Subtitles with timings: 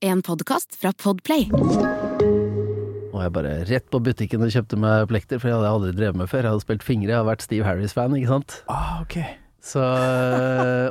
[0.00, 1.50] En podkast fra Podplay.
[1.52, 6.16] Og jeg bare rett på butikken og kjøpte meg plekter, for jeg hadde aldri drevet
[6.16, 6.46] med før.
[6.46, 8.54] Jeg hadde spilt fingre, jeg har vært Steve Harris-fan, ikke sant.
[8.72, 9.18] Ah, ok.
[9.60, 9.82] Så,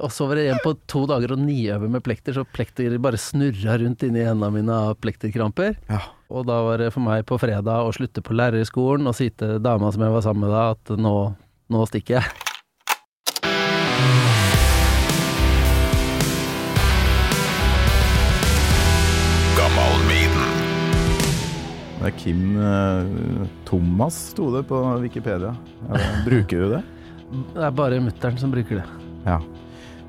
[0.06, 3.18] og så var jeg igjen på to dager og niøve med plekter, så plekter bare
[3.18, 5.80] snurra rundt inni hendene mine av plekterkramper.
[5.90, 6.04] Ja.
[6.30, 9.58] Og da var det for meg på fredag å slutte på lærerskolen og si til
[9.58, 11.16] dama som jeg var sammen med da, at nå,
[11.74, 12.46] nå stikker jeg.
[22.00, 25.52] Det er Kim eh, Thomas, sto det på Wikipedia.
[26.28, 26.82] Bruker du det?
[27.54, 28.86] Det er bare mutter'n som bruker det.
[29.26, 29.36] Ja.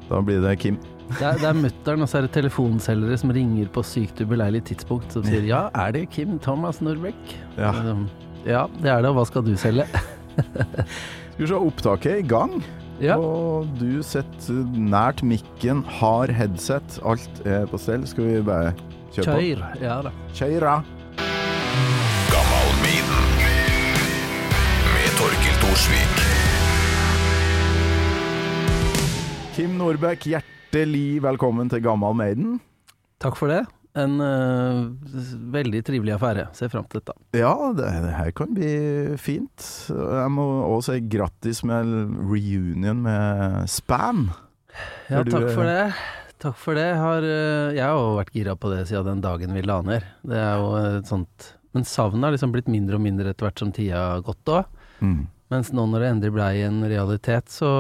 [0.07, 0.79] Da blir det Kim.
[1.11, 4.63] Det er, det er mutter'n, og så er det telefonselgere som ringer på sykt ubeleilig
[4.71, 7.19] tidspunkt som sier ja, er det Kim Thomas Norbeck?
[7.59, 7.73] Ja.
[8.47, 9.89] Ja, det er det, og hva skal du selge?
[11.35, 12.55] Skal vi se, opptaket er i gang.
[13.01, 13.17] Ja.
[13.19, 18.07] Og du sitter nært mikken, har headset, alt er på stell.
[18.09, 18.75] Skal vi bare
[19.17, 19.37] kjøre på?
[19.41, 19.69] Kjør.
[19.83, 20.15] Ja da.
[20.37, 20.79] Kjøra.
[25.71, 26.15] Torkil
[29.55, 32.57] Kim Norbæk, hjertelig velkommen til Gammal Maiden.
[33.23, 33.61] Takk for det.
[33.95, 34.91] En uh,
[35.55, 36.49] veldig trivelig affære.
[36.59, 37.15] Ser fram til dette.
[37.39, 38.73] Ja, det, det her kan bli
[39.21, 39.69] fint.
[39.95, 41.87] Jeg må også si grattis med
[42.19, 44.27] reunion med Spam.
[45.07, 46.37] Ja, du, takk for eh, det.
[46.43, 46.91] Takk for det.
[46.99, 50.15] Har, øh, jeg har jo vært gira på det siden den dagen vi la ned.
[50.27, 53.63] Det er jo et sånt Men savnet har liksom blitt mindre og mindre etter hvert
[53.63, 54.81] som tida har gått òg.
[54.99, 55.29] Mm.
[55.51, 57.71] Mens nå når det endelig blei en realitet, så,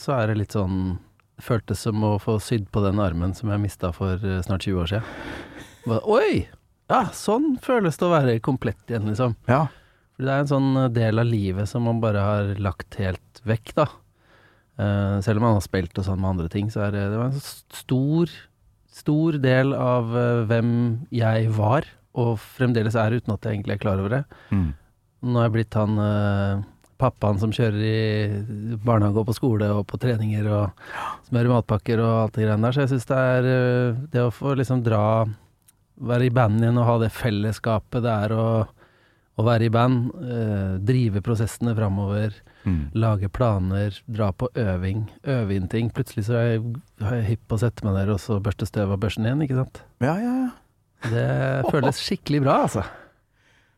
[0.00, 0.96] så er det litt sånn
[1.36, 4.64] Det føltes som å få sydd på den armen som jeg mista for eh, snart
[4.64, 5.08] 20 år siden.
[5.84, 6.44] Bare, Oi!
[6.88, 9.34] Ja, sånn føles det å være komplett igjen, liksom.
[9.48, 9.66] Ja.
[10.14, 13.42] For det er en sånn eh, del av livet som man bare har lagt helt
[13.44, 13.88] vekk, da.
[14.74, 17.18] Uh, selv om man har spilt og sånn med andre ting, så er det, det
[17.20, 17.42] var en
[17.78, 18.30] stor,
[18.90, 20.70] stor del av uh, hvem
[21.14, 21.86] jeg var,
[22.18, 24.22] og fremdeles er, uten at jeg egentlig er klar over det.
[24.50, 24.72] Mm.
[25.24, 26.62] Nå er jeg blitt han uh,
[27.00, 30.84] pappaen som kjører i barnehage og på skole og på treninger og
[31.28, 32.76] smører matpakker og alt det greiene der.
[32.76, 35.06] Så jeg syns det er uh, det å få liksom dra
[35.94, 40.08] Være i bandet igjen og ha det fellesskapet det er å, å være i band.
[40.18, 42.34] uh, drive prosessene framover.
[42.64, 42.88] Mm.
[42.98, 44.00] Lage planer.
[44.10, 45.04] Dra på øving.
[45.22, 45.92] Øve inn ting.
[45.94, 46.64] Plutselig så er jeg,
[46.98, 49.46] er jeg hypp på å sette meg der og så børste støv av børsen igjen,
[49.46, 49.84] ikke sant.
[50.02, 50.50] Ja, ja, ja.
[51.14, 52.82] Det føles skikkelig bra, altså.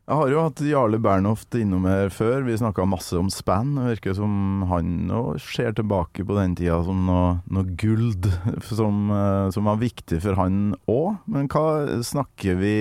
[0.06, 2.44] Jeg har jo hatt Jarle Bernhoft innom her før.
[2.46, 3.72] Vi snakka masse om span.
[3.74, 8.28] Det virker som han nå ser tilbake på den tida som noe, noe guld
[8.78, 11.16] som, eh, som var viktig for han òg.
[11.26, 12.76] Men hva snakker vi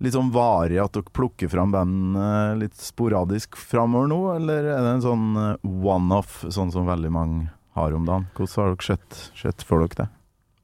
[0.00, 4.80] litt sånn varig at dere plukker fram band eh, litt sporadisk framover nå, eller er
[4.80, 8.30] det en sånn eh, one-off, sånn som veldig mange har om dagen?
[8.38, 10.08] Hvordan har dere sett, sett for dere det?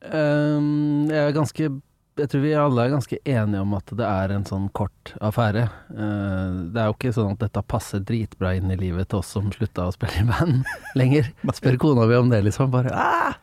[0.07, 1.69] Um, jeg er ganske
[2.17, 5.67] Jeg tror vi alle er ganske enige om at det er en sånn kort affære.
[5.93, 9.35] Eh, det er jo ikke sånn at dette passer dritbra inn i livet til oss
[9.37, 10.63] som slutta å spille i band
[11.01, 11.29] lenger.
[11.59, 12.73] Spør kona mi om det, liksom.
[12.73, 13.37] Bare ah,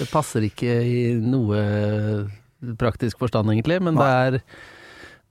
[0.00, 1.60] Det passer ikke i noe
[2.80, 4.40] praktisk forstand, egentlig, men det er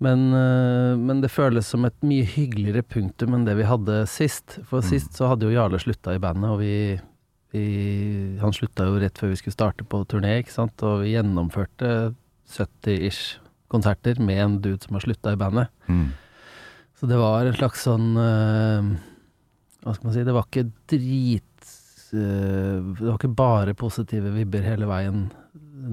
[0.03, 4.59] men, eh, men det føles som et mye hyggeligere punktum enn det vi hadde sist.
[4.67, 6.99] For sist så hadde jo Jarle slutta i bandet, og vi,
[7.55, 7.65] vi
[8.41, 12.13] Han slutta jo rett før vi skulle starte på turné, ikke sant, og vi gjennomførte
[12.51, 13.39] 70-ish
[13.71, 15.71] konserter med en dude som har slutta i bandet.
[15.89, 16.09] Mm.
[16.99, 18.91] Så det var en slags sånn eh,
[19.83, 21.71] Hva skal man si Det var ikke drit
[22.15, 25.25] eh, Det var ikke bare positive vibber hele veien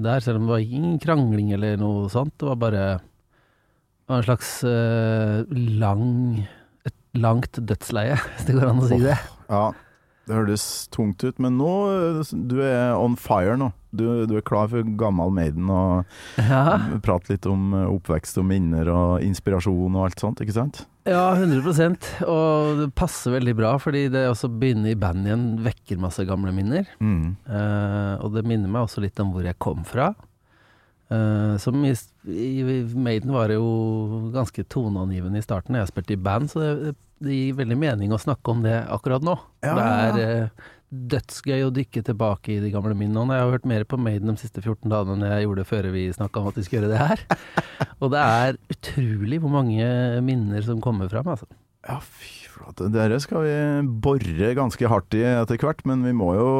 [0.03, 2.33] der, selv om det var ingen krangling eller noe sånt.
[2.39, 5.43] Det var bare det var en slags eh,
[5.79, 6.07] lang
[6.87, 9.17] Et langt dødsleie, hvis det går an å si det.
[9.51, 9.67] Ja,
[10.23, 11.71] det høres tungt ut, men nå
[12.31, 13.71] Du er on fire nå.
[13.93, 16.07] Du, du er klar for gammel Maiden og
[16.39, 20.83] Ja, prate litt om eh, oppvekst og minner og inspirasjon og alt sånt, ikke sant?
[21.03, 25.99] ja 100% Og det passer veldig bra, fordi det å begynne i band igjen vekker
[26.01, 26.87] masse gamle minner.
[27.03, 27.35] Mm.
[27.43, 30.13] Uh, og det minner meg også litt om hvor jeg kom fra.
[31.11, 31.91] Uh, som i,
[32.31, 32.63] i
[32.95, 35.77] Maiden var det jo ganske toneangivende i starten.
[35.77, 36.95] Jeg spilte i band, så det, det
[37.31, 39.37] gir veldig mening å snakke om det akkurat nå.
[39.63, 39.73] Ja.
[39.77, 40.69] Det er eh,
[41.13, 43.37] dødsgøy å dykke tilbake i de gamle minnene.
[43.37, 46.05] Jeg har hørt mer på Maiden de siste 14 dagene enn jeg gjorde før vi
[46.13, 47.25] snakka om at vi skulle gjøre det her.
[48.01, 49.89] og det er utrolig hvor mange
[50.25, 51.49] minner som kommer fram, altså.
[51.83, 52.87] Ja, fy flate.
[52.93, 53.55] Dere skal vi
[54.05, 56.51] bore ganske hardt i etter hvert, men vi må jo,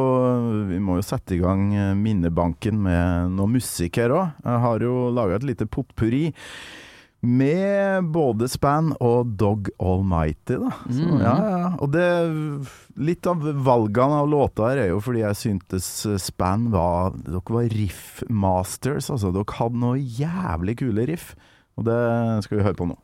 [0.68, 4.34] vi må jo sette i gang eh, minnebanken med noe musikk her òg.
[4.44, 6.26] Jeg har jo laga et lite potpurri
[7.24, 10.72] Med både Span og Dog Almighty, da.
[10.84, 11.22] Så, mm.
[11.22, 11.70] ja, ja.
[11.80, 12.08] Og det
[12.94, 15.88] Litt av valgene av låta her er jo fordi jeg syntes
[16.22, 19.32] Span var Dere var riff masters, altså.
[19.34, 21.32] Dere hadde noe jævlig kule riff.
[21.74, 21.98] Og det
[22.46, 22.98] skal vi høre på nå.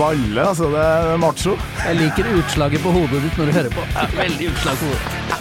[0.00, 0.64] Balle, altså.
[0.74, 1.56] Det er macho.
[1.86, 3.86] Jeg liker utslaget på hodet ditt når du hører på.
[3.94, 5.38] Ja, veldig utslag på hodet.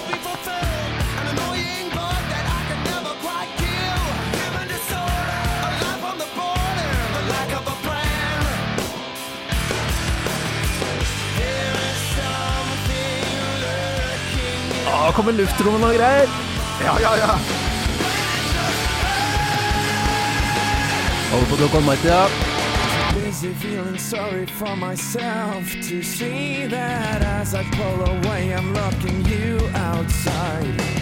[14.89, 16.37] Å, kommer luftrommet og greier.
[16.83, 17.33] Ja, ja, ja.
[21.29, 22.48] Over på Dog Almighty, ja.
[23.19, 29.59] Busy feeling sorry for myself to see that as I pull away, I'm locking you
[29.75, 30.99] outside.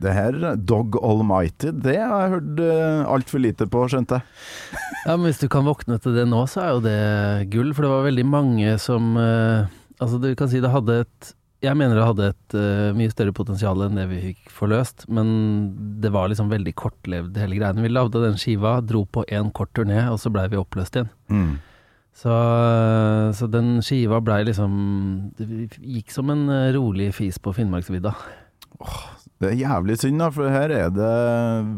[0.00, 4.87] Det her, Dog Almighty, det har jeg hørt uh, altfor lite på, skjønte jeg.
[5.08, 7.72] Ja, men hvis du kan våkne til det nå, så er jo det gull.
[7.72, 9.64] For det var veldig mange som uh,
[9.98, 11.30] Altså, du kan si det hadde et
[11.64, 15.30] Jeg mener det hadde et uh, mye større potensial enn det vi fikk forløst, men
[16.02, 17.82] det var liksom veldig kortlevd hele greiene.
[17.82, 21.10] Vi lagde den skiva, dro på én kort turné, og så blei vi oppløst igjen.
[21.32, 21.56] Mm.
[22.18, 22.34] Så,
[23.38, 24.72] så den skiva blei liksom
[25.38, 28.14] Det gikk som en eh, rolig fis på Finnmarksvidda.
[29.38, 31.10] Det er jævlig synd, da, for her er det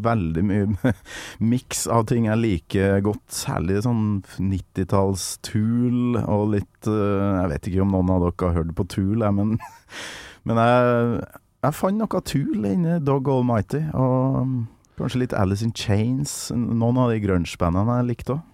[0.05, 0.93] veldig mye
[1.53, 3.27] miks av ting jeg liker godt.
[3.37, 8.57] Særlig sånn 90-talls Tool og litt eh, Jeg vet ikke om noen av dere har
[8.63, 9.59] hørt på Tool, men,
[10.49, 11.19] men jeg,
[11.67, 13.83] jeg fant noe Tool inni Dog Almighty.
[13.93, 14.57] Og um,
[14.97, 16.33] kanskje litt Alice in Chains.
[16.57, 18.47] Noen av de grunge-bandene jeg likte òg.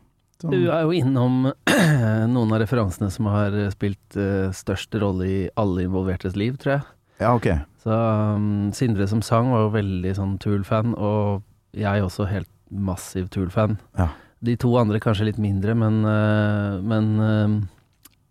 [0.43, 1.47] Du er jo innom
[2.35, 6.87] noen av referansene som har spilt eh, størst rolle i alle involvertes liv, tror jeg.
[7.23, 7.49] Ja, ok.
[7.87, 11.45] Så um, Sindre som sang var jo veldig sånn Tool-fan, og
[11.77, 13.77] jeg også helt massiv Tool-fan.
[13.95, 14.11] Ja.
[14.43, 17.55] De to andre kanskje litt mindre, men, uh, men uh,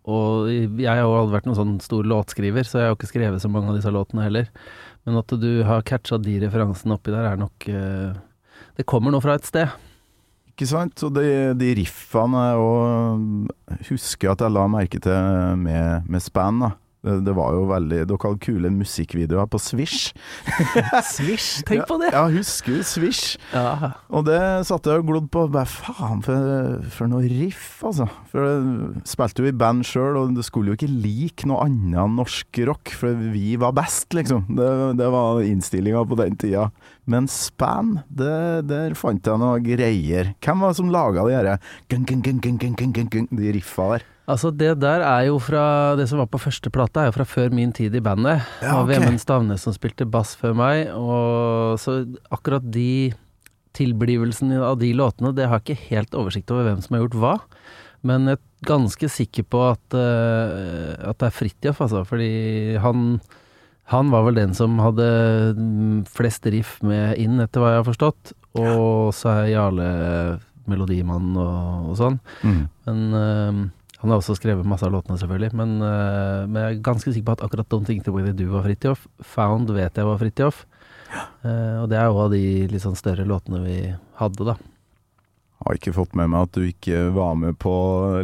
[0.06, 3.10] Og jeg har jo aldri vært noen sånn stor låtskriver, så jeg har jo ikke
[3.14, 4.52] skrevet så mange av disse låtene heller.
[5.08, 8.12] Men at du har catcha de referansene oppi der, er nok uh,
[8.76, 9.72] Det kommer noe fra et sted.
[10.52, 11.00] Ikke sant?
[11.08, 13.48] Og de, de riffene og
[13.88, 16.76] husker at jeg la merke til med, med Span, da.
[17.06, 20.12] Eh, det var jo veldig Dere hadde kule musikkvideoer på Swish.
[21.14, 22.10] Swish, tenk på det!
[22.12, 23.36] Ja, ja husker du Swish?
[23.54, 23.92] Ja.
[24.10, 25.46] Og det satte jeg og glodd på.
[25.52, 28.08] Bare faen, for, for noe riff, altså.
[28.32, 32.16] For det spilte jo i band sjøl, og det skulle jo ikke like noe annet
[32.16, 34.46] norsk rock, for vi var best, liksom.
[34.56, 36.68] Det, det var innstillinga på den tida.
[37.06, 40.34] Men Span, det, der fant jeg noe greier.
[40.42, 41.56] Hvem var det som laga de herre
[43.36, 44.06] De riffa der?
[44.26, 47.28] Altså, det der er jo fra Det som var på første plata, er jo fra
[47.28, 48.42] før min tid i bandet.
[48.62, 48.90] Ja, Og ok.
[48.90, 52.00] Vemund Stavnes som spilte bass før meg, og så
[52.34, 53.14] akkurat de
[53.76, 57.18] tilblivelsene av de låtene, det har jeg ikke helt oversikt over hvem som har gjort
[57.22, 57.34] hva.
[58.06, 62.02] Men jeg er ganske sikker på at, uh, at det er Fridtjof, altså.
[62.08, 63.20] Fordi han,
[63.92, 65.06] han var vel den som hadde
[66.10, 68.34] flest riff med inn, etter hva jeg har forstått.
[68.56, 69.88] Og så er Jarle
[70.66, 72.16] melodimann og, og sånn.
[72.42, 72.62] Mm.
[72.88, 73.60] Men eh,
[74.06, 75.50] han har også skrevet masse av låtene, selvfølgelig.
[75.58, 78.38] Men, uh, men jeg er ganske sikker på at akkurat Don't Think The Way They
[78.38, 79.04] Do var Fridtjof.
[79.34, 80.64] Found vet jeg var Fridtjof.
[81.46, 83.76] Eh, og det er jo av de litt sånn større låtene vi
[84.20, 84.56] hadde, da.
[85.66, 87.72] Har ikke fått med meg at du ikke var med på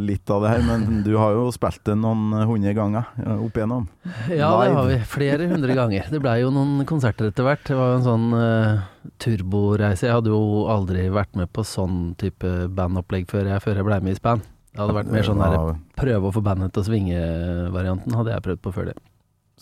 [0.04, 3.08] litt av det her, men du har jo spilt det noen hundre ganger
[3.38, 3.86] opp igjennom.
[4.28, 4.98] Ja, det har vi.
[5.08, 6.10] Flere hundre ganger.
[6.12, 7.64] Det blei jo noen konserter etter hvert.
[7.66, 8.84] Det var jo en sånn uh,
[9.24, 10.06] turboreise.
[10.06, 14.02] Jeg hadde jo aldri vært med på sånn type bandopplegg før jeg, før jeg blei
[14.04, 14.44] med i Span.
[14.72, 15.56] Det hadde vært mer sånn der
[16.00, 18.98] prøve å få bandet til å svinge-varianten, hadde jeg prøvd på før det.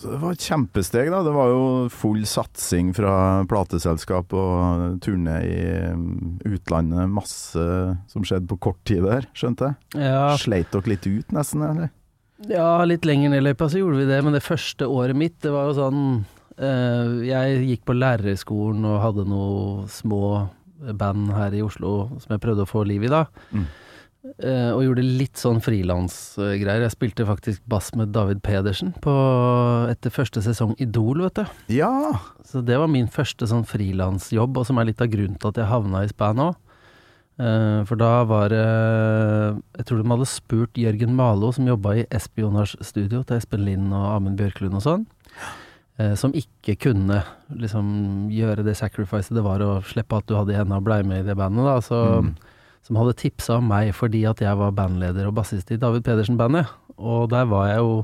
[0.01, 1.19] Så det var et kjempesteg, da.
[1.27, 3.15] Det var jo full satsing fra
[3.51, 5.59] plateselskap og turné i
[5.93, 7.11] um, utlandet.
[7.13, 7.65] Masse
[8.09, 10.07] som skjedde på kort tid der, skjønte jeg.
[10.07, 11.91] Ja, Sleit dere litt ut, nesten, eller?
[12.49, 15.37] Ja, litt lenger ned i løypa så gjorde vi det, men det første året mitt,
[15.45, 16.01] det var jo sånn
[16.57, 20.23] eh, Jeg gikk på lærerskolen og hadde noen små
[20.97, 23.27] band her i Oslo som jeg prøvde å få liv i, da.
[23.53, 23.69] Mm.
[24.21, 26.83] Eh, og gjorde litt sånn frilansgreier.
[26.85, 29.13] Jeg spilte faktisk bass med David Pedersen på,
[29.89, 31.47] etter første sesong Idol, vet du.
[31.79, 32.19] Ja!
[32.45, 35.63] Så det var min første sånn frilansjobb, og som er litt av grunnen til at
[35.63, 36.59] jeg havna i span òg.
[37.41, 38.61] Eh, for da var det
[39.79, 44.05] Jeg tror de hadde spurt Jørgen Malo, som jobba i Espionage-studio til Espen Lind og
[44.19, 45.07] Amund Bjørklund og sånn,
[45.97, 47.23] eh, som ikke kunne
[47.57, 51.25] liksom gjøre det sacrificet det var å slippe at du hadde henda og blei med
[51.25, 51.81] i det bandet, da.
[51.81, 52.35] Så, Mm.
[52.87, 56.71] Som hadde tipsa om meg fordi at jeg var bandleder og bassist i David Pedersen-bandet.
[57.01, 58.01] Og der var jeg jo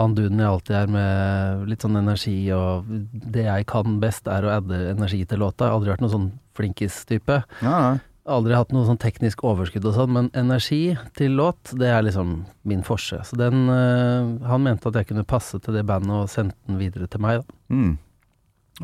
[0.00, 2.86] han duden jeg alltid er med litt sånn energi, og
[3.34, 5.66] det jeg kan best er å adde energi til låta.
[5.66, 7.42] Jeg har aldri vært noen sånn flinkis-type.
[7.64, 7.98] ja, ja.
[8.30, 12.34] Aldri hatt noe sånn teknisk overskudd og sånn, men energi til låt, det er liksom
[12.68, 13.16] min forse.
[13.26, 16.78] Så den øh, Han mente at jeg kunne passe til det bandet og sendte den
[16.78, 17.56] videre til meg, da.
[17.74, 17.96] Mm.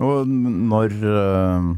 [0.09, 0.33] Og
[0.73, 1.69] når eh,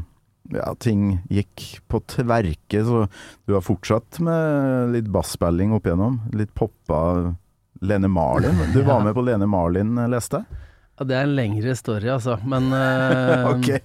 [0.53, 3.05] ja, ting gikk på tverke, så
[3.45, 6.21] du har fortsatt med litt basspilling opp igjennom?
[6.33, 7.35] Litt poppa
[7.81, 8.57] Lene Marlin?
[8.73, 10.65] Du var med på Lene Marlin, eh, leste jeg?
[10.99, 12.35] Ja, det er en lengre story, altså.
[12.43, 13.79] Men uh, okay.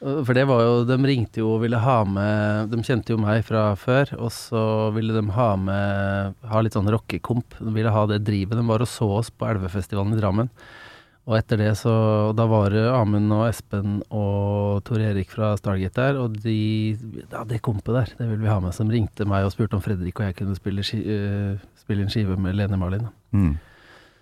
[0.00, 3.42] For det var jo De ringte jo og ville ha med De kjente jo meg
[3.48, 4.62] fra før, og så
[4.92, 7.56] ville de ha med Ha litt sånn rockekomp.
[7.60, 8.60] De ville ha det drivet.
[8.60, 10.52] De var og så oss på Elvefestivalen i Drammen.
[11.30, 11.92] Og etter det så
[12.34, 16.58] Da var det Amund og Espen og Tor Erik fra Stargate der, og de
[17.30, 18.74] Ja, det kompet der, det ville vi ha med.
[18.74, 22.10] Som ringte meg og spurte om Fredrik og jeg kunne spille, ski, øh, spille en
[22.10, 23.06] skive med Lene Marlin.
[23.30, 23.54] Mm.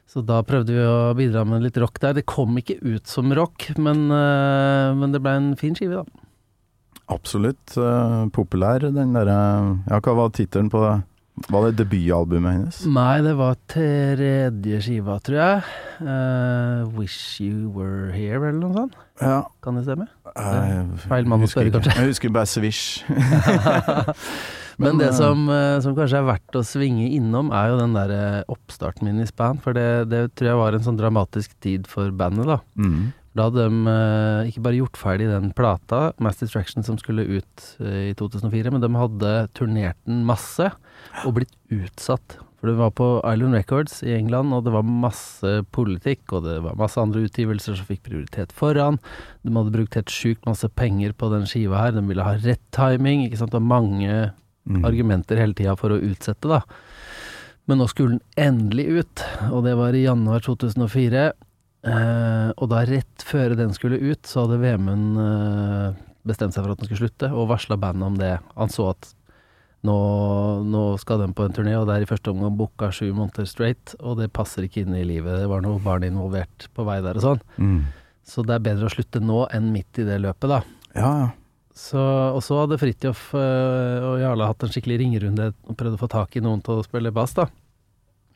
[0.08, 2.16] Så da prøvde vi å bidra med litt rock der.
[2.16, 6.24] Det kom ikke ut som rock, men, uh, men det ble en fin skive, da.
[7.12, 9.36] Absolutt uh, populær, den derre
[9.88, 10.96] Ja, hva var tittelen på det?
[11.48, 12.80] Var det debutalbumet hennes?
[12.90, 15.62] Nei, det var tredje skiva, tror jeg.
[16.02, 18.96] Uh, 'Wish You Were Here', eller noe sånt.
[19.22, 19.42] Ja.
[19.64, 20.08] Kan det stemme?
[20.34, 21.96] Uh, feil mann å spørre, kanskje.
[21.96, 23.04] Jeg husker bare Swish.
[24.78, 27.80] Men, Men, det eh, som, eh, som kanskje er verdt å svinge innom, er jo
[27.80, 29.58] den der oppstarten min i span.
[29.62, 32.60] For det, det tror jeg var en sånn dramatisk tid for bandet, da.
[32.78, 33.08] Mm.
[33.38, 37.66] Da hadde de eh, ikke bare gjort ferdig den plata, Mass Distraction, som skulle ut
[37.78, 40.70] eh, i 2004, men de hadde turnert den masse
[41.24, 42.38] og blitt utsatt.
[42.58, 46.56] For det var på Island Records i England, og det var masse politikk, og det
[46.64, 48.98] var masse andre utgivelser som fikk prioritet foran.
[49.46, 51.94] De hadde brukt helt sjukt masse penger på den skiva her.
[51.94, 54.32] De ville ha rett timing, ikke sant, og mange
[54.68, 54.82] Mm.
[54.84, 56.58] argumenter hele tida for å utsette, da.
[57.66, 61.32] Men nå skulle den endelig ut, og det var i januar 2004.
[61.88, 65.94] Eh, og da rett før den skulle ut, så hadde Vemund eh,
[66.26, 68.34] bestemt seg for at den skulle slutte, og varsla bandet om det.
[68.58, 69.14] Han så at
[69.88, 69.98] nå,
[70.68, 73.48] nå skal de på en turné, og det er i første omgang booka sju måneder
[73.48, 75.40] straight, og det passer ikke inn i livet.
[75.40, 77.42] Det var noe barn involvert på vei der og sånn.
[77.56, 77.80] Mm.
[78.28, 80.62] Så det er bedre å slutte nå enn midt i det løpet, da.
[80.92, 81.28] Ja, ja.
[81.78, 82.00] Så,
[82.34, 86.08] og så hadde Fridtjof øh, og Jarle hatt en skikkelig ringerunde og prøvd å få
[86.10, 87.46] tak i noen til å spille bass, da.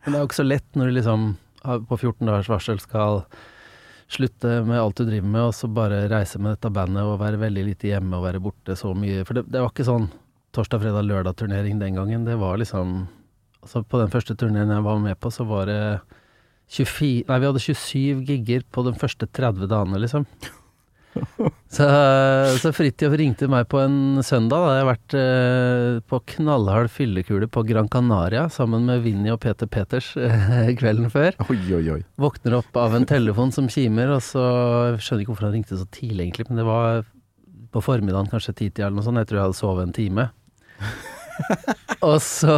[0.04, 1.25] Men det er jo ikke så lett når du liksom
[1.62, 3.25] på 14 dagers varsel skal
[4.12, 7.40] slutte med alt du driver med, og så bare reise med dette bandet og være
[7.42, 9.23] veldig lite hjemme og være borte så mye.
[9.26, 10.09] For det, det var ikke sånn
[10.52, 12.25] torsdag, fredag, lørdag-turnering den gangen.
[12.28, 13.02] Det var liksom
[13.62, 15.82] Altså på den første turneen jeg var med på, så var det
[16.75, 20.26] 24 Nei, vi hadde 27 gigger på de første 30 dagene, liksom.
[21.73, 21.87] Så,
[22.61, 24.62] så Fridtjof ringte meg på en søndag.
[24.62, 29.40] Da hadde jeg vært eh, på knallhard fyllekule på Gran Canaria sammen med Vinni og
[29.44, 31.37] Peter Peters eh, kvelden før.
[31.52, 32.00] Oi, oi, oi.
[32.21, 34.44] Våkner opp av en telefon som kimer, og så
[34.94, 37.04] Jeg skjønner ikke hvorfor han ringte så tidlig, egentlig, men det var
[37.73, 39.21] på formiddagen, kanskje titida eller noe sånt.
[39.21, 40.28] Jeg tror jeg hadde sovet en time.
[42.10, 42.56] og, så,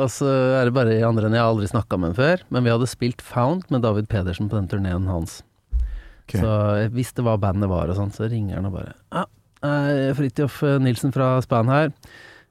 [0.00, 1.38] og så er det bare i andre enden.
[1.38, 4.50] Jeg har aldri snakka med ham før, men vi hadde spilt Found med David Pedersen
[4.50, 5.40] på den turneen hans.
[6.26, 6.42] Okay.
[6.42, 9.24] Så jeg visste hva bandet var og sånn, så ringer han og bare Ja,
[9.66, 11.90] ah, Fridtjof Nilsen fra Span her.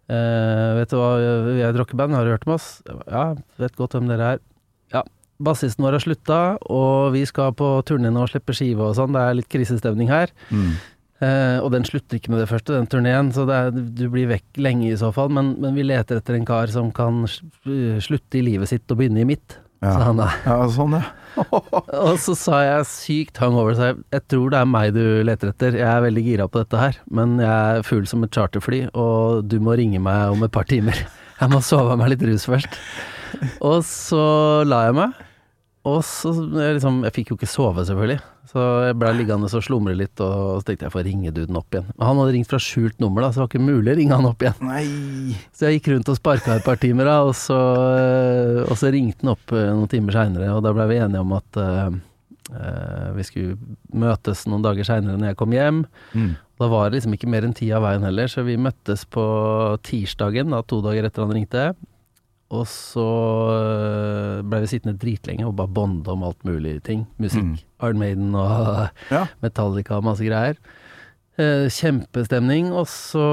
[0.10, 1.14] Eh, vet du hva,
[1.46, 2.80] vi er et rockeband, har du hørt om oss?
[3.08, 4.44] Ja, vet godt hvem dere er.
[4.92, 5.04] Ja,
[5.40, 9.14] bassisten vår har slutta, og vi skal på turné nå og slippe skive og sånn,
[9.16, 10.34] det er litt krisestemning her.
[10.50, 10.74] Mm.
[11.20, 14.60] Eh, og den slutter ikke med det første, den turneen, så er, du blir vekk
[14.64, 15.32] lenge i så fall.
[15.36, 19.26] Men, men vi leter etter en kar som kan slutte i livet sitt og begynne
[19.26, 19.94] i mitt, Ja.
[19.96, 20.26] sa han da.
[20.44, 21.06] ja, sånn, ja.
[22.04, 25.54] Og så sa jeg sykt hungover, så jeg, jeg tror det er meg du leter
[25.54, 25.78] etter.
[25.80, 29.46] Jeg er veldig gira på dette her, men jeg er full som et charterfly, og
[29.48, 31.00] du må ringe meg om et par timer.
[31.40, 32.76] Jeg må sove av meg litt rus først.
[33.64, 34.24] Og så
[34.68, 35.14] la jeg meg,
[35.88, 38.20] og så jeg liksom Jeg fikk jo ikke sove, selvfølgelig.
[38.50, 41.76] Så jeg blei liggende og slumre litt, og så tenkte jeg får ringe duden opp
[41.76, 41.86] igjen.
[41.94, 44.18] Men han hadde ringt fra skjult nummer, da, så det var ikke mulig å ringe
[44.18, 44.64] han opp igjen.
[44.66, 45.38] Nei.
[45.54, 47.60] Så jeg gikk rundt og sparka et par timer, da, og så,
[48.66, 51.36] og så ringte han opp eh, noen timer seinere, og da ble vi enige om
[51.38, 51.94] at, uh,
[52.50, 55.84] uh, vi skulle møtes noen dager seinere når jeg kom hjem.
[56.18, 56.34] Mm.
[56.60, 59.24] Da var det liksom ikke mer enn ti av veien heller, så vi møttes på
[59.86, 61.70] tirsdagen, da, to dager etter han ringte.
[62.50, 63.06] Og så
[64.42, 67.06] blei ble vi sittende dritlenge og bare bonde om alt mulig ting.
[67.22, 67.46] Musikk.
[67.46, 67.58] Mm.
[67.86, 69.26] Iron Maiden og Ja.
[69.44, 70.58] Metallica og masse greier.
[71.40, 73.24] Eh, kjempestemning, og så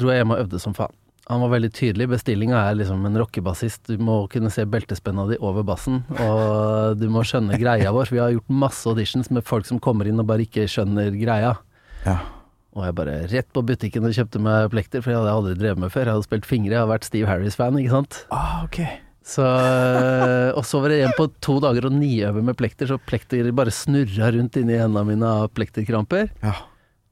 [0.00, 0.94] dro jeg hjem og øvde som faen.
[1.30, 2.08] Han var veldig tydelig.
[2.10, 3.86] Bestillinga er liksom en rockebassist.
[3.88, 8.10] Du må kunne se beltespenna di over bassen, og du må skjønne greia vår.
[8.12, 11.54] Vi har gjort masse auditions med folk som kommer inn og bare ikke skjønner greia.
[12.04, 12.18] Ja.
[12.74, 15.82] Og jeg bare rett på butikken og kjøpte meg plekter, for jeg hadde aldri drevet
[15.84, 16.08] med før.
[16.08, 18.20] Jeg hadde spilt fingre, jeg har vært Steve Harris-fan, ikke sant.
[18.34, 18.80] Ah, ok.
[19.24, 19.44] Så,
[20.52, 23.72] og så var det igjen på to dager og niøve med plekter, så plekter bare
[23.72, 26.28] snurra rundt inni hendene mine av plekterkramper.
[26.42, 26.58] Ja.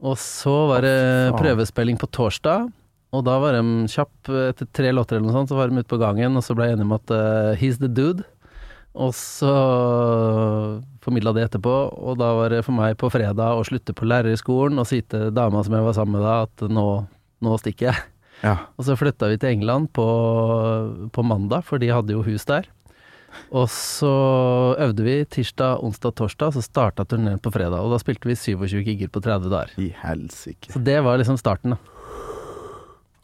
[0.02, 0.98] Og så var det
[1.38, 2.66] prøvespilling på torsdag,
[3.12, 4.14] og da var de kjapp,
[4.50, 6.68] etter tre låter eller noe sånt, så var de ute på gangen, og så ble
[6.68, 8.26] jeg enig om at uh, he's the dude.
[8.92, 9.52] Og så
[11.02, 14.82] formidla det etterpå, og da var det for meg på fredag å slutte på lærerskolen
[14.82, 16.86] og si til dama som jeg var sammen med da, at nå,
[17.42, 18.04] nå stikker jeg.
[18.42, 18.56] Ja.
[18.76, 20.06] Og så flytta vi til England på,
[21.14, 22.68] på mandag, for de hadde jo hus der.
[23.48, 24.12] Og så
[24.82, 27.80] øvde vi tirsdag, onsdag, torsdag, så starta turneen på fredag.
[27.80, 29.72] Og da spilte vi 27 gigger på 30 dager.
[29.80, 30.72] I helsike.
[30.74, 31.80] Så det var liksom starten, da.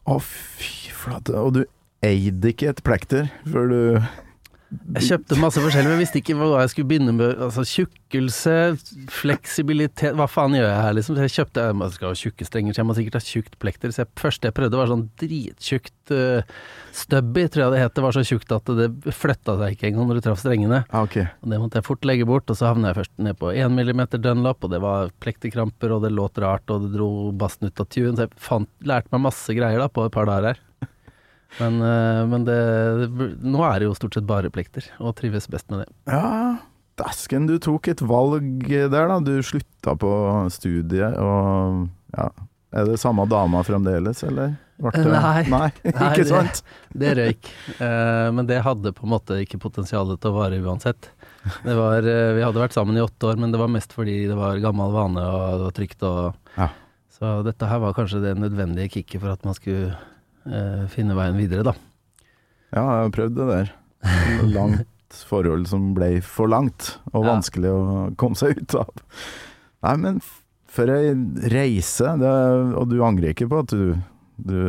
[0.09, 1.35] Å, fy flate.
[1.37, 1.61] Og du
[2.05, 3.81] eide ikke et plekter før du
[4.69, 7.39] Jeg kjøpte masse forskjellig, men visste ikke hva jeg skulle begynne med.
[7.41, 8.53] Altså tjukkelse,
[9.13, 11.17] fleksibilitet Hva faen gjør jeg her, liksom?
[11.17, 13.93] Så jeg kjøpte Jeg skal ha tjukke strenger, så jeg må sikkert ha tjukt plekter.
[13.95, 16.53] Så det første jeg prøvde, var sånn drittjukt uh,
[16.93, 17.95] stubby, tror jeg det het.
[17.97, 20.83] Det var så tjukt at det flytta seg ikke engang når du traff strengene.
[20.85, 21.25] ah, okay.
[21.41, 23.73] Og det måtte jeg fort legge bort, og så havna jeg først ned på 1
[23.73, 27.81] mm Dunlop, og det var plekterkramper, og det låt rart, og det dro bassen ut
[27.81, 30.65] av tune, så jeg fant, lærte meg masse greier da på et par dager her.
[31.57, 32.57] Men, eh, men det,
[33.09, 35.89] det Nå er det jo stort sett bare plekter, og trives best med det.
[36.13, 36.59] Ja,
[37.01, 39.17] dæsken, du tok et valg der, da.
[39.23, 40.11] Du slutta på
[40.53, 42.29] studiet, og ja.
[42.69, 44.51] Er det samme dama fremdeles, eller?
[44.79, 45.41] Det- Nei.
[45.49, 46.59] Nei, ikke det- sant?
[47.01, 47.49] Det røyk.
[47.81, 51.09] Eh, men det hadde på en måte ikke potensial til å vare uansett.
[51.65, 54.27] Det var, eh, vi hadde vært sammen i åtte år, men det var mest fordi
[54.29, 56.05] det var gammel vane og det var trygt.
[56.05, 56.69] Og, Ja.
[57.19, 59.97] Så dette her var kanskje det nødvendige kicket for at man skulle
[60.93, 61.73] finne veien videre, da.
[62.73, 63.71] Ja, jeg har prøvd det der.
[64.57, 64.85] Langt
[65.29, 67.31] forhold som ble for langt, og Ja.
[67.33, 67.81] vanskelig å
[68.19, 68.91] komme seg ut av.
[69.83, 70.19] Nei, men
[70.69, 71.15] for ei
[71.49, 72.33] reise, det,
[72.77, 73.95] og du angrer ikke på at du,
[74.37, 74.59] du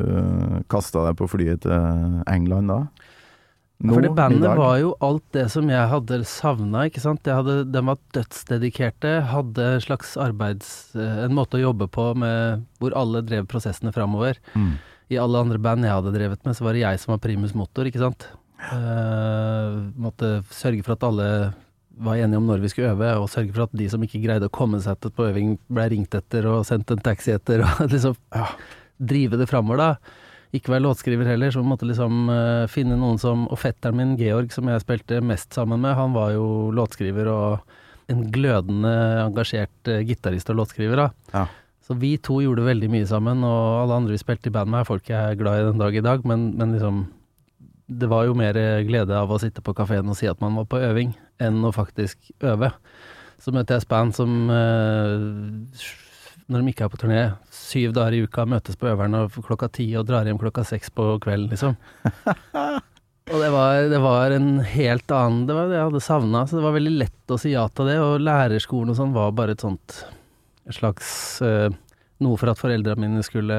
[0.72, 2.78] kasta deg på flyet til England da?
[3.80, 7.24] Nå, Fordi bandet var jo alt det som jeg hadde savna, ikke sant.
[7.24, 10.94] Jeg hadde, de var dødsdedikerte, hadde en slags arbeids...
[10.96, 14.36] eh, En måte å jobbe på med hvor alle drev prosessene framover.
[14.54, 14.72] mm.
[15.10, 17.54] I alle andre band jeg hadde drevet med, så var det jeg som var primus
[17.58, 18.28] motor, ikke sant.
[18.60, 21.26] Uh, måtte sørge for at alle
[22.00, 24.46] var enige om når vi skulle øve, og sørge for at de som ikke greide
[24.48, 27.82] å komme seg til på øving, ble ringt etter og sendt en taxi etter, og
[27.92, 28.46] liksom Ja.
[29.00, 29.90] drive det framover, da.
[30.56, 34.16] Ikke være låtskriver heller, så vi måtte liksom uh, finne noen som Og fetteren min,
[34.18, 37.76] Georg, som jeg spilte mest sammen med, han var jo låtskriver og
[38.10, 38.90] en glødende
[39.22, 41.04] engasjert eh, gitarist og låtskriver, da.
[41.30, 41.44] Ja.
[41.90, 44.84] Så vi to gjorde veldig mye sammen, og alle andre vi spilte i band med,
[44.84, 47.00] er folk jeg er glad i den dag i dag, men, men liksom
[47.90, 48.54] Det var jo mer
[48.86, 51.72] glede av å sitte på kafeen og si at man var på øving, enn å
[51.74, 52.68] faktisk øve.
[53.42, 55.24] Så møter jeg et band som eh,
[56.46, 59.72] når de ikke er på turné, syv dager i uka møtes på øveren og klokka
[59.74, 61.74] ti og drar hjem klokka seks på kvelden, liksom.
[63.32, 66.60] og det var, det var en helt annen Det var det jeg hadde savna, så
[66.60, 67.98] det var veldig lett å si ja til det.
[67.98, 70.04] Og lærerskolen og sånn var bare et sånt
[70.76, 71.68] slags uh,
[72.20, 73.56] Noe for at foreldra mine skulle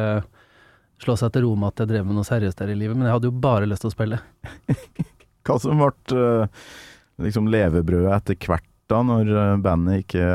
[1.02, 3.08] slå seg til ro med at jeg drev med noe seriøst der i livet, men
[3.08, 4.20] jeg hadde jo bare lyst til å spille.
[5.48, 6.68] Hva som ble uh,
[7.26, 10.26] liksom levebrødet etter hvert da, når eh, bandet ikke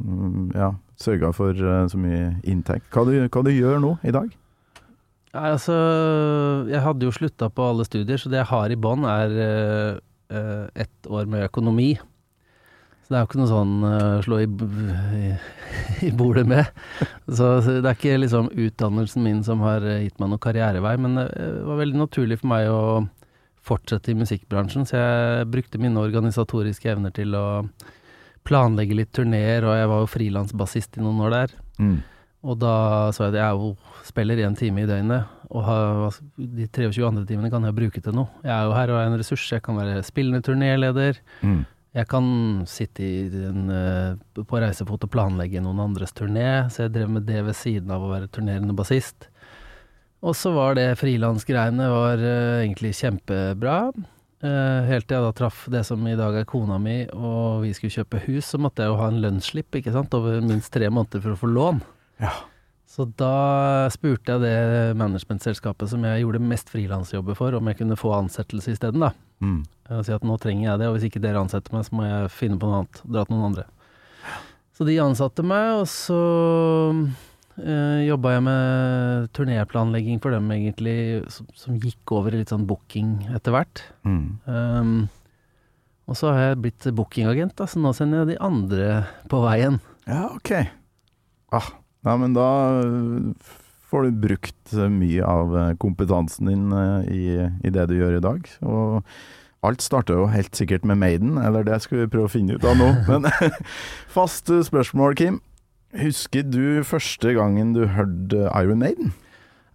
[0.00, 0.70] mm, ja,
[1.00, 2.88] sørga for uh, så mye inntekt?
[2.94, 4.30] Hva du, hva du gjør nå, i dag?
[5.32, 5.74] Nei, altså
[6.68, 10.66] Jeg hadde jo slutta på alle studier, så det jeg har i bånn, er eh,
[10.84, 11.94] ett år med økonomi.
[13.12, 14.46] Så det er jo ikke noe sånn uh, slå i,
[15.20, 15.30] i,
[16.08, 16.68] i bordet med.
[17.28, 20.94] Så, så det er ikke liksom utdannelsen min som har eh, gitt meg noen karrierevei,
[20.96, 22.78] men det eh, var veldig naturlig for meg å
[23.68, 27.44] fortsette i musikkbransjen, så jeg brukte mine organisatoriske evner til å
[28.48, 31.54] planlegge litt turneer, og jeg var jo frilansbassist i noen år der.
[31.84, 31.98] Mm.
[32.48, 32.74] Og da
[33.12, 37.04] så jeg at jeg jo spiller én time i døgnet, og har, altså, de 23
[37.10, 38.32] andre timene kan jeg bruke til noe.
[38.40, 39.44] Jeg er jo her og er en ressurs.
[39.52, 41.20] Jeg kan være spillende turnéleder.
[41.44, 41.60] Mm.
[41.92, 42.26] Jeg kan
[42.64, 43.04] sitte
[43.50, 47.56] en, eh, på reisefot og planlegge noen andres turné, så jeg drev med det ved
[47.58, 49.28] siden av å være turnerende bassist.
[50.22, 53.92] Og så var det frilansgreiene var eh, egentlig kjempebra.
[54.42, 57.74] Eh, helt til jeg da traff det som i dag er kona mi, og vi
[57.76, 60.88] skulle kjøpe hus, så måtte jeg jo ha en lønnsslipp, ikke sant, over minst tre
[60.88, 61.82] måneder for å få lån.
[62.24, 62.32] Ja.
[62.92, 67.96] Så da spurte jeg det managementselskapet som jeg gjorde mest frilansjobber for, om jeg kunne
[67.96, 69.14] få ansettelse isteden, da.
[69.40, 69.62] Mm.
[69.96, 72.04] Og si at nå trenger jeg det, og hvis ikke dere ansetter meg, så må
[72.04, 73.00] jeg finne på noe annet.
[73.08, 73.64] Dra til noen andre.
[74.76, 76.20] Så de ansatte meg, og så
[76.92, 80.96] uh, jobba jeg med turnéplanlegging for dem, egentlig,
[81.32, 83.86] som, som gikk over i litt sånn booking etter hvert.
[84.04, 84.24] Mm.
[84.44, 84.96] Um,
[86.12, 89.80] og så har jeg blitt bookingagent, da, så nå sender jeg de andre på veien.
[90.04, 90.58] Ja, ok.
[91.56, 91.72] Ah,
[92.06, 92.48] ja, men da
[92.82, 93.30] øh,
[93.90, 97.22] får du brukt mye av øh, kompetansen din øh, i,
[97.62, 98.50] i det du gjør i dag.
[98.62, 99.02] Og
[99.62, 102.66] alt starter jo helt sikkert med Maiden, eller det skal vi prøve å finne ut
[102.66, 102.90] av nå.
[103.10, 103.30] Men
[104.18, 105.40] fast spørsmål, Kim.
[105.92, 109.12] Husker du første gangen du hørte Iron Maiden?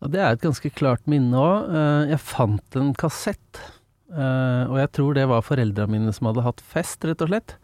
[0.01, 1.69] Ja, det er et ganske klart minne òg.
[2.09, 3.61] Jeg fant en kassett,
[4.11, 7.57] eh, og jeg tror det var foreldra mine som hadde hatt fest, rett og slett.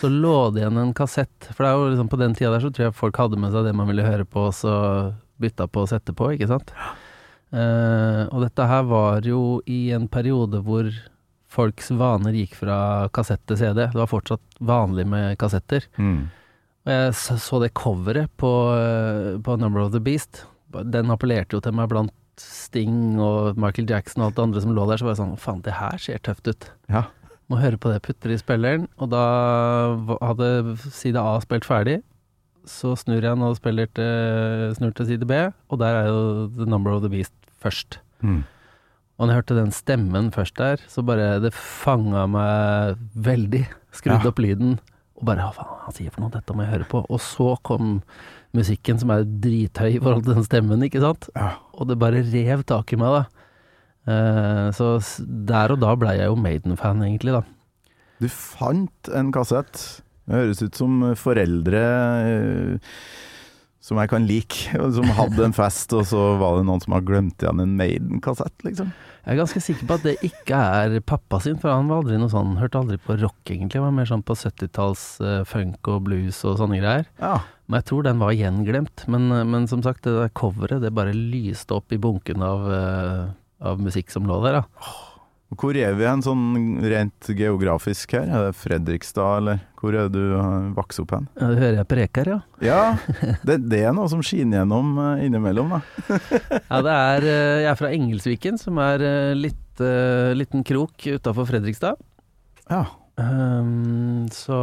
[0.00, 2.64] Så lå det igjen en kassett, for det er jo liksom på den tida der
[2.64, 4.74] så tror jeg folk hadde med seg det man ville høre på, og så
[5.40, 6.74] bytta på og sette på, ikke sant.
[7.50, 10.86] Uh, og dette her var jo i en periode hvor
[11.50, 13.82] folks vaner gikk fra kassett til CD.
[13.90, 15.88] Det var fortsatt vanlig med kassetter.
[16.86, 20.44] Og jeg så, så det coveret på, eh, på Number of the Beast.
[20.70, 24.74] Den appellerte jo til meg blant Sting og Michael Jackson og alt det andre som
[24.76, 25.00] lå der.
[25.00, 26.68] Så var jeg sånn Faen, det her ser tøft ut.
[26.92, 27.04] Ja.
[27.50, 28.86] Må høre på det, putter i spilleren.
[29.02, 29.24] Og da
[30.22, 31.98] hadde side A spilt ferdig.
[32.68, 35.38] Så snur jeg og spiller til, snur til side B,
[35.72, 36.20] og der er jo
[36.58, 37.32] The Number of the Beast
[37.64, 37.98] først.
[38.22, 38.42] Mm.
[39.18, 43.66] Og når jeg hørte den stemmen først der, så bare Det fanga meg veldig.
[43.92, 44.28] Skrudde Ja.
[44.30, 44.78] opp lyden,
[45.18, 46.30] og bare Hva faen han sier for noe?
[46.30, 47.02] Dette må jeg høre på.
[47.10, 48.02] Og så kom
[48.56, 51.28] musikken, som er drithøy i forhold til den stemmen, ikke sant?
[51.36, 51.54] Ja.
[51.76, 53.46] Og det bare rev tak i meg, da.
[54.10, 54.92] Eh, så
[55.50, 57.42] der og da blei jeg jo Maiden-fan, egentlig, da.
[58.20, 60.02] Du fant en kassett.
[60.26, 61.84] Det høres ut som foreldre
[62.26, 62.94] eh,
[63.80, 67.06] som jeg kan like, som hadde en fest, og så var det noen som har
[67.06, 68.92] glemt igjen en Maiden-kassett, liksom.
[69.20, 72.16] Jeg er ganske sikker på at det ikke er pappa sin, for han var aldri
[72.16, 73.76] noe sånn Hørte aldri på rock, egentlig.
[73.76, 77.04] Han var mer sånn på 70-talls uh, funk og blues og sånne greier.
[77.20, 77.34] Ja.
[77.68, 79.04] Men jeg tror den var gjenglemt.
[79.12, 82.64] Men, eh, men som sagt, det der coveret, det bare lyste opp i bunken av,
[82.66, 83.28] uh,
[83.60, 84.96] av musikk som lå der, da.
[85.58, 88.28] Hvor er vi hen sånn rent geografisk her?
[88.30, 90.36] Er det Fredrikstad, eller hvor er det du
[90.76, 91.26] vokst opp hen?
[91.40, 92.38] Ja, Det hører jeg preker, ja.
[92.70, 92.82] Ja,
[93.42, 95.80] det, det er noe som skinner gjennom eh, innimellom, da.
[96.70, 101.08] Ja, det er eh, Jeg er fra Engelsviken, som er eh, litt, eh, liten krok
[101.18, 101.98] utafor Fredrikstad.
[102.70, 102.84] Ja.
[103.18, 104.56] Um, så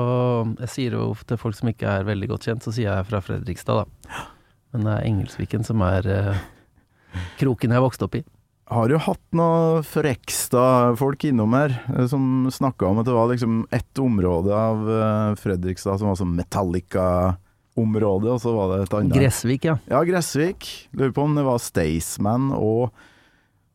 [0.63, 3.19] jeg sier jo til folk som ikke er veldig godt kjent, så sier jeg fra
[3.21, 4.23] Fredrikstad, da.
[4.71, 6.39] Men det er Engelsviken som er uh,
[7.41, 8.23] kroken jeg vokste opp i.
[8.67, 13.61] Har jo hatt noe Frekstad-folk innom her, eh, som snakka om at det var liksom
[13.71, 19.15] ett område av eh, Fredrikstad som var sånn Metallica-område, og så var det et annet.
[19.15, 19.77] Gressvik, ja.
[19.87, 20.67] Ja, Gressvik.
[20.91, 22.91] Lurer på om det var Staysman og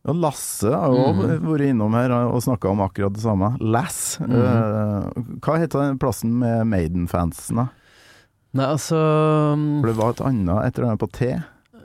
[0.03, 3.53] og Lasse har jo mm vært innom her og snakka om akkurat det samme.
[3.63, 4.19] Lass.
[4.19, 5.05] Mm Eh,
[5.43, 7.69] hva heter den plassen med Maiden-fansen, da?
[8.53, 8.99] Nei, altså
[9.57, 11.31] mm, For det var et annet, etter den på T?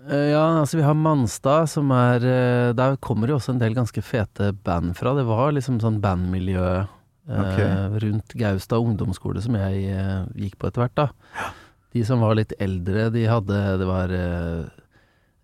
[0.09, 3.75] Eh, Ja, altså vi har Manstad, som er eh, Der kommer jo også en del
[3.77, 5.15] ganske fete band fra.
[5.17, 10.85] Det var liksom sånn bandmiljø eh, rundt Gaustad ungdomsskole som jeg eh, gikk på etter
[10.85, 11.51] hvert, da.
[11.95, 14.65] De som var litt eldre, de hadde Det var eh,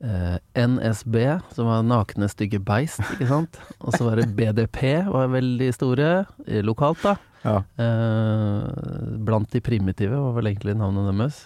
[0.03, 1.19] eh, NSB,
[1.55, 3.59] som var Nakne stygge beist, ikke sant.
[3.79, 6.09] Og så var det BDP, var veldig store,
[6.47, 7.15] eh, lokalt, da.
[7.43, 7.57] Ja.
[7.83, 11.41] Eh, blant de primitive var vel egentlig navnet deres.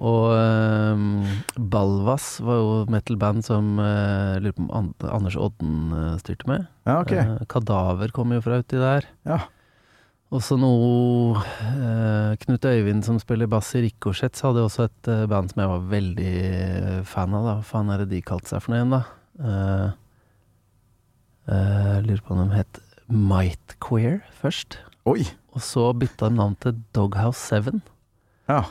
[0.00, 1.24] Og um,
[1.60, 6.68] Balvas var jo metal-band som uh, lurer på om Anders Odden uh, styrte med.
[6.88, 7.12] ja, ok.
[7.12, 9.08] Uh, Kadaver kom jo fra uti der.
[9.28, 9.42] Ja.
[10.30, 11.42] Og så noe
[12.38, 16.34] Knut Øyvind som spiller bass i Ricochets, hadde også et band som jeg var veldig
[17.10, 17.48] fan av.
[17.48, 19.02] da Hva faen er det de kalte seg for noe igjen, da?
[22.06, 22.78] Lurer på om de het
[23.10, 24.78] Might Queer først.
[25.10, 25.26] Oi!
[25.50, 27.82] Og så bytta de navn til Doghouse 7.
[28.46, 28.62] Ja.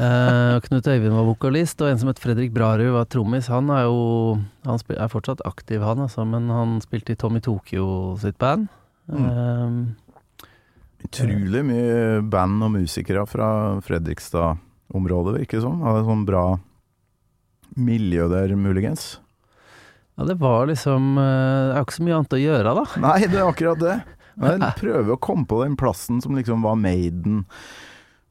[0.00, 3.50] Eh, Knut Øyvind var vokalist, og en som het Fredrik Brarud var trommis.
[3.52, 7.42] Han er jo Han spil, er fortsatt aktiv, han altså, men han spilte i Tommy
[7.42, 8.68] Tokyo sitt band.
[9.10, 9.26] Mm.
[9.26, 10.48] Uh,
[11.02, 13.48] Utrolig mye band og musikere fra
[13.82, 15.82] Fredrikstad-området, virker det som.
[15.82, 16.44] Hadde et sånn bra
[17.74, 19.18] miljø der, muligens.
[20.16, 22.84] ja, det var liksom eh, Det er jo ikke så mye annet å gjøre, da.
[23.02, 23.96] Nei, det er akkurat det.
[24.42, 27.42] Men prøve å komme på den plassen som liksom var Maiden.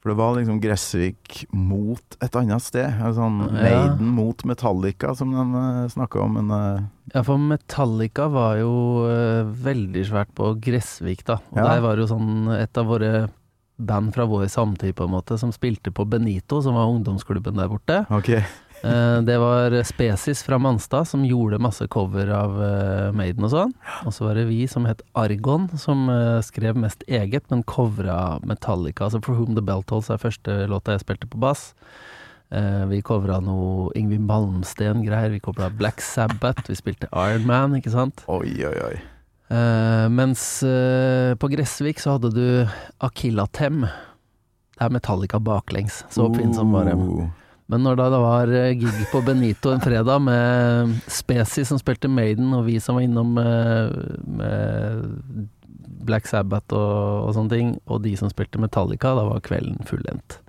[0.02, 2.90] For det var liksom Gressvik mot et annet sted.
[3.14, 3.52] Sånn Ja.
[3.62, 6.40] Maiden mot Metallica, som de snakka om.
[6.40, 6.82] Men uh,
[7.14, 8.72] Ja, for Metallica var jo
[9.06, 11.38] uh, veldig svært på Gressvik, da.
[11.52, 11.68] Og Ja.
[11.76, 13.30] der var jo sånn et av våre
[13.78, 17.70] band fra vår samtid, på en måte, som spilte på Benito, som var ungdomsklubben der
[17.70, 18.06] borte.
[18.10, 18.42] ok.
[18.84, 23.76] Eh, det var Spesis fra Manstad som gjorde masse cover av eh, Maiden og sånn.
[24.08, 28.40] Og så var det vi som het Argon, som eh, skrev mest eget, men covra
[28.48, 29.06] Metallica.
[29.08, 31.72] Altså For Whom The Bell Tolls er første låta jeg spilte på bass.
[32.52, 35.32] Vi covra noe Ingvild Malmsten-greier.
[35.32, 36.66] Vi covra Black Sabbath.
[36.68, 38.26] Vi spilte Iron Man, ikke sant.
[38.28, 38.98] Oi, oi, oi.
[39.52, 42.44] Uh, mens uh, på Gressvik så hadde du
[43.08, 43.86] Akilla Tem.
[43.86, 46.02] Det er Metallica baklengs.
[46.12, 47.30] Så oppfinnsom var de.
[47.72, 52.12] Men når da det var eh, gig på Benito en fredag med Spesi som spilte
[52.12, 53.94] Maiden, og vi som var innom eh,
[54.28, 55.46] med
[56.04, 60.42] Black Sabbath og, og sånne ting, og de som spilte Metallica, da var kvelden fullendt.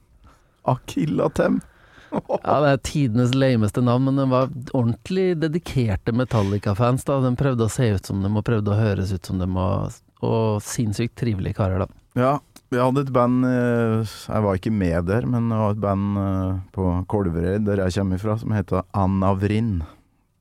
[0.69, 1.61] Akillatem.
[2.13, 7.23] Ja, det er tidenes lameste navn, men de var ordentlig dedikerte Metallica-fans, da.
[7.25, 9.95] De prøvde å se ut som dem, og prøvde å høres ut som dem, og,
[10.21, 12.03] og sinnssykt trivelige karer, da.
[12.21, 12.35] Ja,
[12.73, 16.21] vi hadde et band eh, Jeg var ikke med der, men det var et band
[16.23, 19.83] eh, på Kolvereid, der jeg kommer fra, som heter Anavrin.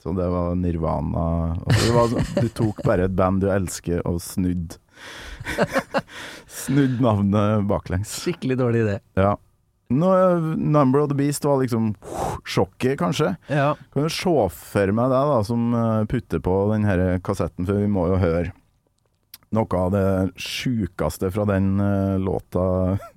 [0.01, 1.25] Så det var Nirvana.
[1.67, 4.79] Det var sånn, du tok bare et band du elsker, og snudd.
[6.63, 8.15] snudd navnet baklengs.
[8.23, 8.97] Skikkelig dårlig idé.
[9.19, 9.35] Ja.
[9.91, 10.13] No,
[10.55, 11.91] Number of the Beast var liksom
[12.47, 13.35] sjokket, kanskje.
[13.51, 13.73] Ja.
[13.93, 17.83] Kan du se for meg deg da, som eh, putter på den her kassetten, for
[17.83, 18.55] vi må jo høre
[19.55, 20.05] noe av det
[20.39, 22.65] sjukeste fra den uh, låta,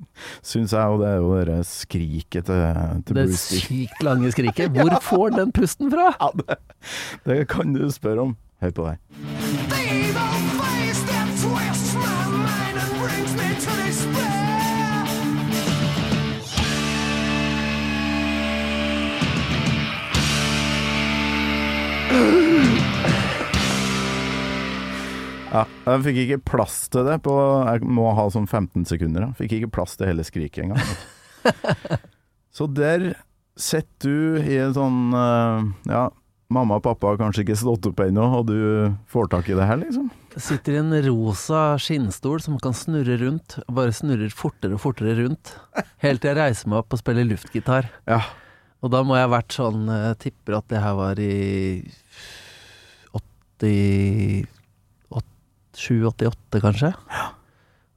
[0.50, 2.64] syns jeg, og det er jo det skriket til,
[3.06, 4.74] til Det Bruce Det sykt lange skriket.
[4.76, 6.10] Hvor får den pusten fra?
[6.18, 6.60] Ja, det,
[7.28, 8.36] det kan du spørre om.
[8.64, 8.98] Hør på det.
[9.74, 10.63] The
[25.54, 27.34] Ja, jeg fikk ikke plass til det på
[27.68, 29.28] Jeg må ha sånn 15 sekunder.
[29.28, 29.36] da.
[29.38, 30.82] Fikk ikke plass til hele skriket engang.
[32.56, 33.12] Så der
[33.58, 36.04] sitter du i en sånn eh, Ja,
[36.54, 38.58] mamma og pappa har kanskje ikke stått opp ennå, og du
[39.10, 40.10] får tak i det her, liksom?
[40.34, 43.60] Sitter i en rosa skinnstol som kan snurre rundt.
[43.70, 45.54] Bare snurrer fortere og fortere rundt.
[46.02, 47.90] Helt til jeg reiser meg opp og spiller luftgitar.
[48.10, 48.20] Ja.
[48.84, 51.36] Og da må jeg ha vært sånn Jeg tipper at det her var i
[53.14, 54.50] 80
[55.78, 56.92] 7-88, kanskje.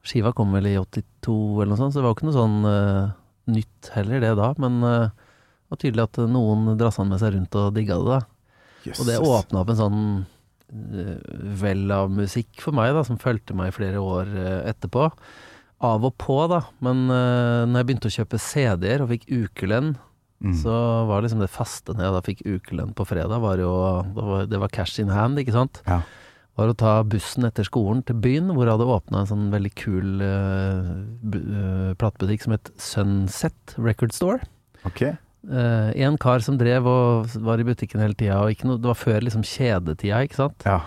[0.07, 2.57] Skiva kom vel i 82 eller noe sånt, så det var jo ikke noe sånn
[2.63, 3.09] uh,
[3.51, 4.53] nytt heller, det da.
[4.63, 8.21] Men uh, det var tydelig at noen drassa med seg rundt og digga det, da.
[8.95, 11.13] Og det åpna opp en sånn uh,
[11.59, 15.09] vel av musikk for meg, da, som fulgte meg i flere år eh, etterpå.
[15.87, 16.63] Av og på, da.
[16.81, 19.91] Men når jeg begynte å kjøpe CD-er og fikk ukelønn,
[20.37, 20.53] Mm.
[20.53, 20.69] så
[21.09, 23.71] var liksom det faste når jeg da fikk ukelønn på fredag, var jo
[24.13, 25.79] det var, det var cash in hand, ikke sant?
[25.87, 26.03] Ja.
[26.57, 29.71] Var å ta bussen etter skolen til byen, hvor jeg hadde åpna en sånn veldig
[29.77, 30.87] kul uh,
[31.21, 31.43] bu-
[32.01, 34.41] platebutikk som het Sunset Record Store.
[34.89, 35.03] Ok.
[35.47, 38.89] Uh, en kar som drev og var i butikken hele tida, og ikke noe, det
[38.89, 40.65] var før liksom kjedetida, ikke sant.
[40.65, 40.79] Ja.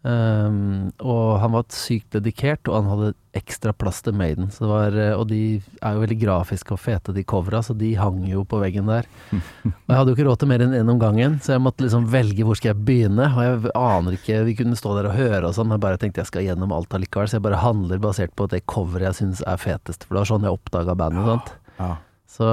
[0.00, 4.48] Um, og han var sykt dedikert, og han hadde ekstra plass til Maiden.
[4.48, 8.22] Var, eh, og de er jo veldig grafiske og fete, de covera, så de hang
[8.30, 9.06] jo på veggen der.
[9.36, 11.84] Og jeg hadde jo ikke råd til mer enn én om gangen, så jeg måtte
[11.84, 13.28] liksom velge hvor skal jeg begynne.
[13.28, 16.00] Og jeg aner ikke, vi kunne stå der og høre og sånn, men jeg bare
[16.02, 17.30] tenkte jeg skal gjennom alt allikevel.
[17.30, 20.32] Så jeg bare handler basert på det coveret jeg syns er fetest, for det var
[20.32, 21.28] sånn jeg oppdaga bandet.
[21.28, 21.52] Sant?
[21.78, 21.96] ja.
[22.30, 22.46] Så,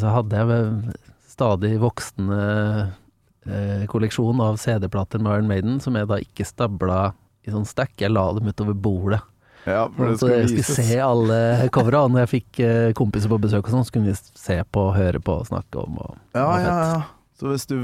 [0.00, 0.96] så hadde jeg
[1.36, 2.40] stadig voksende
[3.48, 7.12] eh, kolleksjon av CD-plater med Iron Maiden, som jeg da ikke stabla
[7.46, 7.92] i sånn stack.
[7.98, 9.20] Jeg la dem utover bordet.
[9.66, 10.86] ja, for det Så jeg skulle vises.
[10.88, 12.04] se alle covera.
[12.04, 14.88] Og når jeg fikk eh, kompiser på besøk og sånn, så kunne vi se på,
[14.94, 15.98] høre på og snakke om.
[15.98, 17.02] Og, Ja, ja, ja.
[17.36, 17.76] Så hvis du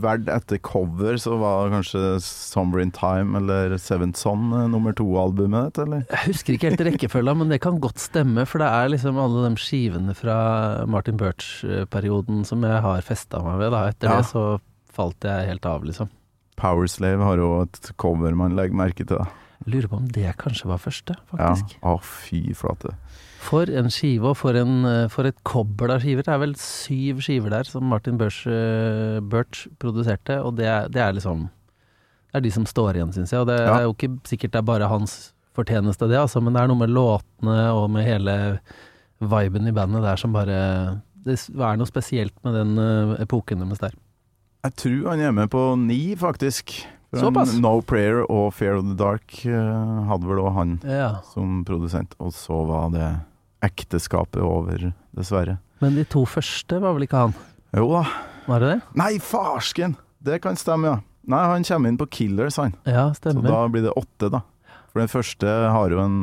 [0.00, 4.94] valgte etter cover, så var det kanskje 'Summer in Time' eller 'Seventh Son' eh, nummer
[4.96, 6.06] to-albumet ditt, eller?
[6.08, 8.46] Jeg husker ikke helt rekkefølga, men det kan godt stemme.
[8.48, 13.58] For det er liksom alle de skivene fra Martin Birch-perioden som jeg har festa meg
[13.60, 13.70] ved.
[13.72, 13.82] Da.
[13.90, 14.16] Etter Ja.
[14.22, 14.60] det så
[14.94, 16.10] falt jeg helt av, liksom.
[16.60, 19.18] Powerslave har jo et cover man legger merke til.
[19.64, 21.54] Jeg Lurer på om det kanskje var første, Ja.
[21.82, 22.94] Å, fy flate.
[23.44, 26.22] For en skive, og for, en, eh, for et kobbel av skiver.
[26.24, 30.88] Det er vel syv skiver der som Martin Birch, eh, Birch produserte, og det er,
[30.88, 31.48] det er liksom
[32.34, 33.40] Det er de som står igjen, syns jeg.
[33.40, 33.76] Og det Ja.
[33.78, 36.80] er jo ikke sikkert det er bare hans fortjeneste, det, altså, men det er noe
[36.80, 38.58] med låtene og med hele
[39.20, 43.78] viben i bandet der som bare Det er noe spesielt med den eh, epoken deres
[43.78, 43.92] der.
[44.64, 46.72] Jeg tror han er med på ni, faktisk.
[47.14, 47.52] Såpass?
[47.60, 51.20] No Prayer og Fear of the Dark eh, hadde vel òg han Ja.
[51.34, 52.16] som produsent.
[52.18, 53.10] Og så var det
[53.62, 55.58] ekteskapet over, dessverre.
[55.80, 57.34] Men de to første var vel ikke han?
[57.76, 58.04] Jo da.
[58.48, 58.80] Var det det?
[58.96, 59.96] Nei, farsken!
[60.24, 60.98] Det kan stemme, ja.
[61.28, 62.74] Nei, han kommer inn på Killers, han.
[62.88, 63.44] Ja, stemmer.
[63.44, 64.40] Så da blir det åtte, da.
[64.92, 66.18] For den første har jo en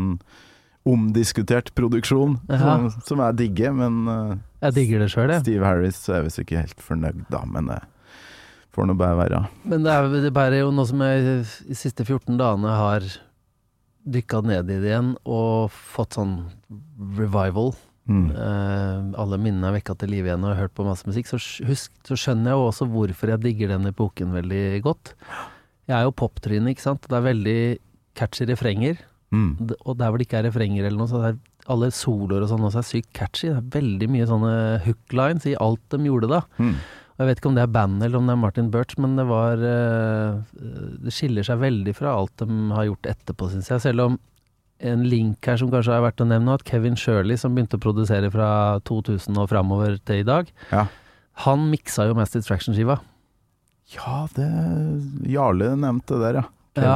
[0.86, 5.44] omdiskutert produksjon, som, som jeg digger, men uh, Jeg digger det sjøl, jeg.
[5.46, 7.44] Steve Harris er visst ikke helt fornøyd, da.
[7.46, 7.80] Men det
[8.76, 9.44] får nå bare være.
[9.68, 13.06] Men det er, det er jo noe som jeg de siste 14 dagene har
[14.02, 16.38] dykka ned i det igjen og fått sånn
[17.20, 17.74] revival.
[18.10, 18.32] Mm.
[18.34, 21.30] Eh, alle minnene er vekka til live igjen og jeg har hørt på masse musikk.
[21.30, 25.14] Så, husk, så skjønner jeg jo også hvorfor jeg digger den epoken veldig godt.
[25.90, 27.08] Jeg er jo poptryne, ikke sant.
[27.10, 27.62] Det er veldig
[28.18, 29.00] catchy refrenger.
[29.32, 29.54] Mm.
[29.86, 31.40] Og der hvor det ikke er refrenger eller noe, så er
[31.72, 33.52] alle soloer og sånn også er sykt catchy.
[33.52, 34.56] Det er veldig mye sånne
[34.88, 36.42] hooklines i alt de gjorde da.
[36.58, 36.76] Mm.
[37.22, 39.28] Jeg vet ikke om det er bandet eller om det er Martin Birch, men det
[39.30, 40.40] var eh,
[41.06, 43.84] Det skiller seg veldig fra alt de har gjort etterpå, syns jeg.
[43.84, 44.16] Selv om
[44.82, 47.84] en link her som kanskje er verdt å nevne, at Kevin Shirley, som begynte å
[47.84, 48.48] produsere fra
[48.90, 50.88] 2000 og framover til i dag, Ja.
[51.46, 52.98] han miksa jo Mass Distraction-skiva.
[53.94, 54.48] Ja, det
[55.30, 56.48] Jarle nevnte det der, ja.
[56.82, 56.96] Ja.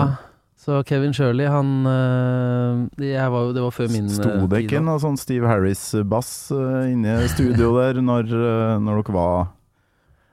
[0.66, 4.98] Så Kevin Shirley, han eh, var Det var før min eh, Sto det ikke noe
[5.04, 6.50] sånn Steve Harris-bass
[6.90, 8.32] inne i studio der når,
[8.82, 9.52] når dere var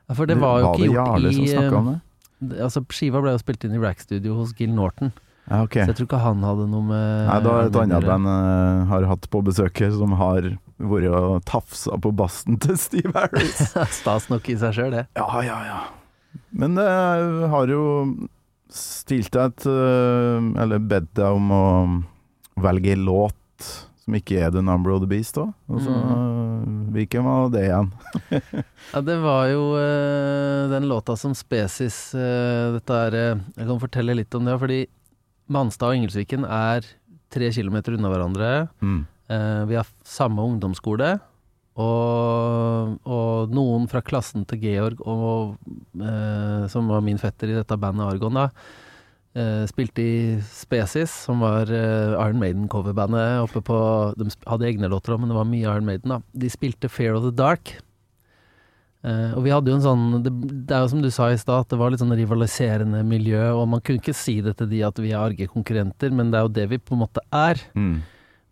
[0.09, 2.01] Ja, for det var jo Var ikke gjort Jarle i som om eh,
[2.43, 2.57] det?
[2.67, 5.13] Altså, skiva ble jo spilt inn i Rack-studio hos Gil Norton,
[5.47, 5.85] Ja, okay.
[5.85, 8.85] så jeg tror ikke han hadde noe med Nei, da er et annet band jeg
[8.93, 10.51] har hatt på besøk her, som har
[10.83, 13.61] vært og tafsa på bassen til Steve Harris.
[14.01, 15.07] Stas nok i seg sjøl, det.
[15.19, 15.81] Ja, ja, ja.
[16.51, 16.89] Men det
[17.53, 17.83] har jo
[18.73, 21.65] stilt deg et øh, Eller bedt deg om å
[22.63, 23.69] velge låt
[24.03, 25.49] som ikke er The Number of the Beast, da.
[25.71, 27.93] Og så, øh, Hvilken var det igjen?
[28.93, 33.81] Ja, det var jo uh, den låta som Spesis uh, Dette er uh, Jeg kan
[33.81, 34.81] fortelle litt om det, fordi
[35.53, 36.85] Manstad og Ingelsviken er
[37.33, 38.53] tre kilometer unna hverandre.
[38.85, 39.03] Mm.
[39.33, 41.17] Eh, vi har samme ungdomsskole.
[41.83, 45.55] Og, og noen fra klassen til Georg, og,
[45.97, 48.51] eh, som var min fetter i dette bandet Argon, da,
[49.39, 53.79] eh, spilte i Species, som var uh, Iron Maiden-coverbandet oppe på
[54.19, 56.21] De hadde egne låter òg, men det var mye Iron Maiden, da.
[56.33, 57.77] De spilte Fear of the Dark.
[59.03, 60.31] Uh, og vi hadde jo en sånn det,
[60.69, 63.49] det er jo som du sa i stad, at det var litt sånn rivaliserende miljø,
[63.57, 66.39] og man kunne ikke si det til de at vi er arge konkurrenter, men det
[66.39, 67.59] er jo det vi på en måte er.
[67.75, 67.97] Mm.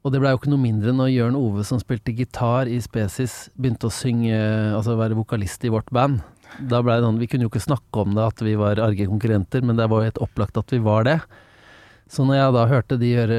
[0.01, 3.51] Og det blei jo ikke noe mindre når Jørn Ove, som spilte gitar i Spesis,
[3.61, 4.37] begynte å synge,
[4.73, 6.23] altså være vokalist i vårt band.
[6.71, 9.07] Da ble det sånn, Vi kunne jo ikke snakke om det at vi var arge
[9.09, 11.21] konkurrenter, men det var jo helt opplagt at vi var det.
[12.11, 13.37] Så når jeg da hørte de gjøre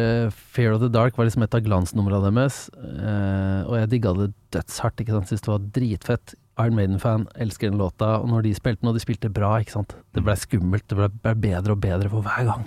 [0.55, 4.29] Fear of the Dark, var liksom et av glansnumrene deres, eh, og jeg digga det
[4.55, 6.35] dødshardt, ikke sant, syntes det var dritfett.
[6.61, 9.95] Iron Maiden-fan, elsker den låta, og når de spilte og de spilte bra, ikke sant.
[10.15, 12.65] Det blei skummelt, det blei ble bedre og bedre for hver gang.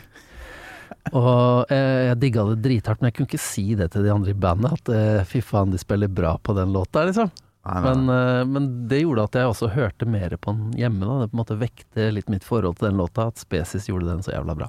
[1.16, 4.35] Og eh, jeg digga det drithardt, men jeg kunne ikke si det til de andre
[4.35, 4.76] i bandet.
[4.76, 7.33] At eh, fy faen, de spiller bra på den låta, liksom.
[7.64, 11.00] Nei, nei, Men, eh, men det gjorde at jeg også hørte mer på den hjemme.
[11.00, 14.11] da Det på en måte vekte litt mitt forhold til den låta, at Spesis gjorde
[14.11, 14.68] den så jævla bra.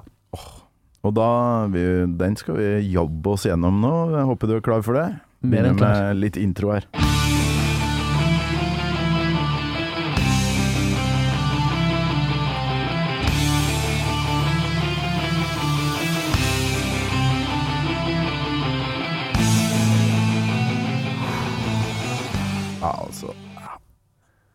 [1.04, 3.94] Og da vi, Den skal vi jobbe oss gjennom nå.
[4.16, 5.20] Jeg håper du er klar for det.
[5.46, 5.92] Mer enn klar.
[6.14, 6.88] med litt intro her.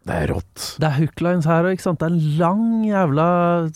[0.08, 0.64] Det er rått.
[0.82, 2.00] Det er hooklines her òg, ikke sant.
[2.02, 3.26] Det er en lang jævla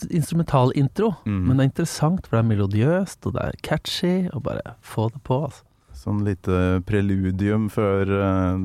[0.10, 1.12] instrumentalintro.
[1.28, 1.42] Mm.
[1.46, 5.10] Men det er interessant, for det er melodiøst, og det er catchy, og bare få
[5.14, 5.64] det på, altså.
[5.96, 8.58] Sånn lite preludium før eh,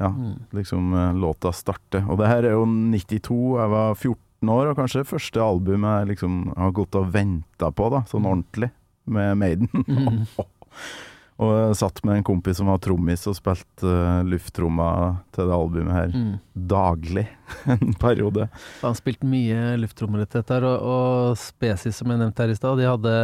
[0.00, 0.38] ja, Mm.
[0.56, 2.06] liksom eh, låta starter.
[2.08, 6.08] Og det her er jo 92, jeg var 14 år, og kanskje første albumet jeg
[6.14, 8.70] liksom har gått og venta på, da, sånn ordentlig,
[9.06, 9.68] med Maiden.
[9.86, 10.24] Mm.
[11.40, 14.88] og jeg satt med en kompis som var trommis og spilte uh, lufttromma
[15.32, 16.34] til det albumet her Mm.
[16.68, 17.24] daglig
[17.74, 18.48] en periode.
[18.82, 22.76] Han spilte mye lufttrommer etter dette, og, og Spesis, som jeg nevnte her i stad,
[22.80, 23.14] de hadde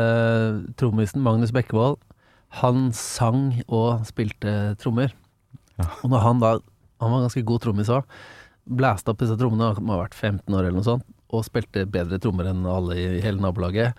[0.81, 1.99] trommisen Magnus Bekkevold.
[2.63, 5.13] Han sang og spilte trommer.
[5.77, 5.91] Ja.
[6.03, 6.55] Og når han da
[7.05, 8.07] Han var ganske god trommis òg.
[8.65, 11.83] Blæste opp disse trommene, han må ha vært 15 år eller noe sånt, og spilte
[11.85, 13.93] bedre trommer enn alle i hele nabolaget.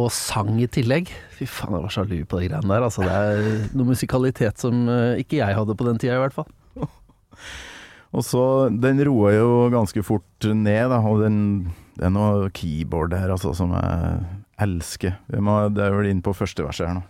[0.00, 1.10] Og sang i tillegg.
[1.36, 2.86] Fy faen, jeg var sjalu på de greiene der.
[2.86, 6.36] Altså, det er noe musikalitet som eh, ikke jeg hadde på den tida, i hvert
[6.36, 6.48] fall.
[8.12, 11.36] Og så, den roer jo ganske fort ned, da, og den,
[11.96, 14.18] det er noe keyboard her altså, som jeg
[14.60, 15.16] elsker.
[15.32, 17.06] Vi må, det er vel inn på første verset her nå.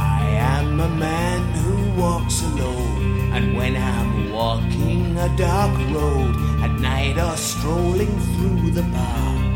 [0.00, 6.32] I am a man who walks alone, and when I'm walking a dark road
[6.64, 9.55] at night or strolling through the park,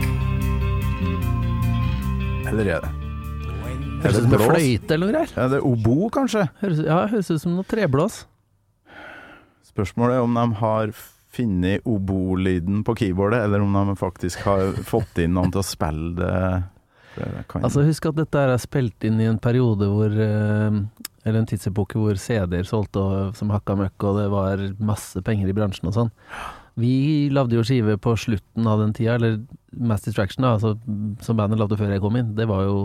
[2.50, 2.90] Eller er det?
[4.00, 5.32] Høres ut som en fløyte eller noe greier.
[5.38, 6.46] Er det obo, kanskje?
[6.62, 8.22] Høres, ja, høres ut som noe treblås.
[9.70, 10.92] Spørsmålet er om de har
[11.30, 16.14] funnet obo-lyden på keyboardet, eller om de faktisk har fått inn noen til å spille
[16.18, 17.42] det.
[17.50, 20.80] kan, Altså Husk at dette er spilt inn i en periode hvor eh,
[21.24, 23.02] Eller en tidsepoke hvor CD-er solgte
[23.36, 26.12] som hakka møkk, og det var masse penger i bransjen og sånn.
[26.80, 29.38] Vi lagde jo skive på slutten av den tida, eller
[29.76, 30.74] Mass Distraction, da, altså,
[31.24, 32.34] som bandet lagde før jeg kom inn.
[32.38, 32.80] Det var jo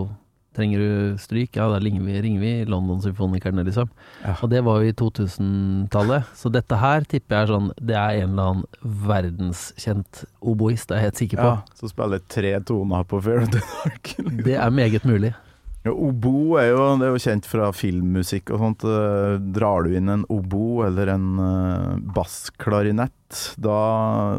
[0.56, 1.58] Trenger du stryk?
[1.60, 3.90] Ja, da ringer vi, ringer vi London-symfonikerne, liksom.
[4.22, 4.38] Ja.
[4.40, 6.30] Og det var jo i 2000-tallet.
[6.32, 10.96] Så dette her tipper jeg er sånn Det er en eller annen verdenskjent oboist, det
[10.96, 11.50] er jeg helt sikker på.
[11.58, 14.14] ja, så spiller tre toner på Fair of the Dark.
[14.16, 14.46] liksom.
[14.48, 15.34] Det er meget mulig.
[15.94, 18.86] Obo er jo, det er jo kjent fra filmmusikk og sånt.
[18.90, 23.76] Eh, Drar du inn en obo eller en uh, bassklarinett, da,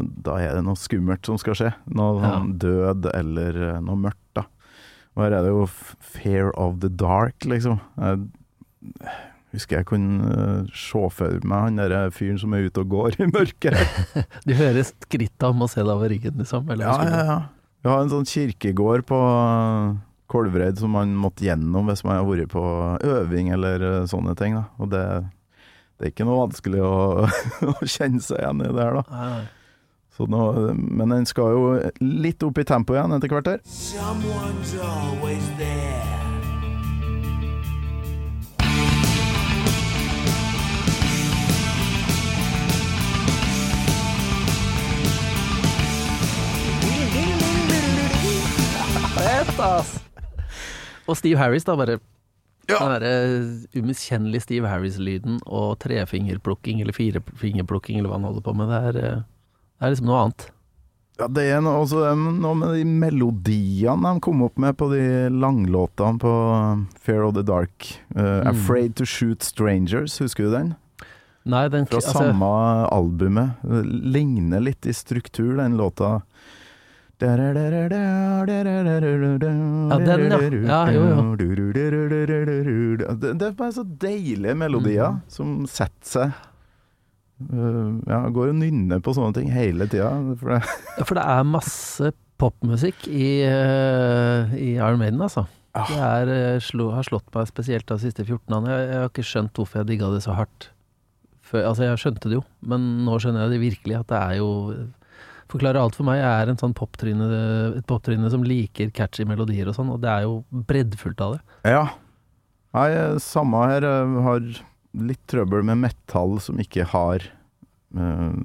[0.03, 1.71] da er det noe skummelt som skal skje.
[1.95, 2.33] Noe Ja.
[2.35, 4.43] sånn død eller eh, noe mørkt, da.
[5.15, 7.79] Og her er det jo 'Fair Fear of the Dark, liksom.
[7.97, 8.27] Jeg
[9.55, 13.15] husker jeg kunne eh, se for meg han derre fyren som er ute og går
[13.23, 13.79] i mørket.
[14.47, 16.67] Du hører skritta om å se deg over ryggen, liksom.
[16.69, 17.39] Eller Ja, ja, ja.
[17.83, 19.17] Vi har en sånn kirkegård på
[20.27, 22.63] Kolvereid som man måtte gjennom hvis man har vært på
[23.07, 24.57] øving eller uh, sånne ting.
[24.59, 24.65] Da.
[24.81, 25.03] Og det,
[25.97, 27.27] det er ikke noe vanskelig å,
[27.73, 29.05] å kjenne seg igjen i det her, da.
[29.13, 29.45] Nei, nei.
[30.17, 31.65] Så nå, men den skal jo
[32.01, 33.59] litt opp i tempo igjen etter hvert her.
[33.69, 36.15] Someone's always there.
[49.17, 50.06] Fett, ass!
[51.07, 51.99] Og Steve Harris, da, bare
[52.67, 53.11] Den derre
[53.79, 58.97] umiskjennelige Steve Harris-lyden og trefingerplukking, eller firefingerplukking, eller hva han holder på med, det er,
[58.99, 59.21] eh,
[59.79, 60.47] det er liksom noe annet.
[61.17, 64.99] Ja, det er noe, også, noe med de melodiene de kom opp med på de
[65.33, 66.33] langlåtene på
[67.01, 67.87] Fair of the Dark.
[68.13, 68.51] Uh, Mm.
[68.51, 70.75] 'Afraid to Shoot Strangers', husker du den?
[71.45, 73.55] Nei, den Fra altså, samme albumet.
[73.63, 76.21] Ligner litt i struktur, den låta.
[79.89, 80.37] Ja, den, ja.
[80.69, 81.05] Ja, jo,
[83.17, 85.21] Det, det er bare så deilige melodier Mm.
[85.33, 86.37] som setter seg.
[87.37, 90.09] Uh, ja, går og nynner på sånne ting hele tida.
[90.41, 90.61] For det,
[91.07, 92.11] For det er masse
[92.41, 95.45] popmusikk i, uh, i Iron Maiden, altså.
[95.77, 95.83] Ja.
[95.89, 98.73] Det er, uh, slo, har slått meg spesielt de siste 14 årene.
[98.73, 100.69] Jeg, jeg har ikke skjønt hvorfor jeg digga det så hardt.
[101.47, 103.99] Før, altså, jeg skjønte det jo, men nå skjønner jeg det virkelig.
[104.01, 104.49] At det er jo
[105.51, 106.19] Forklarer alt for meg.
[106.19, 107.27] Jeg er en sånn poptryne,
[107.77, 111.41] et poptryne som liker catchy melodier og sånn, og det er jo breddfullt av det.
[111.71, 111.85] ja.
[112.75, 112.89] Nei,
[113.23, 113.85] samme her.
[114.21, 114.43] Har
[114.93, 117.23] litt trøbbel med metall som ikke har
[117.97, 118.35] uh,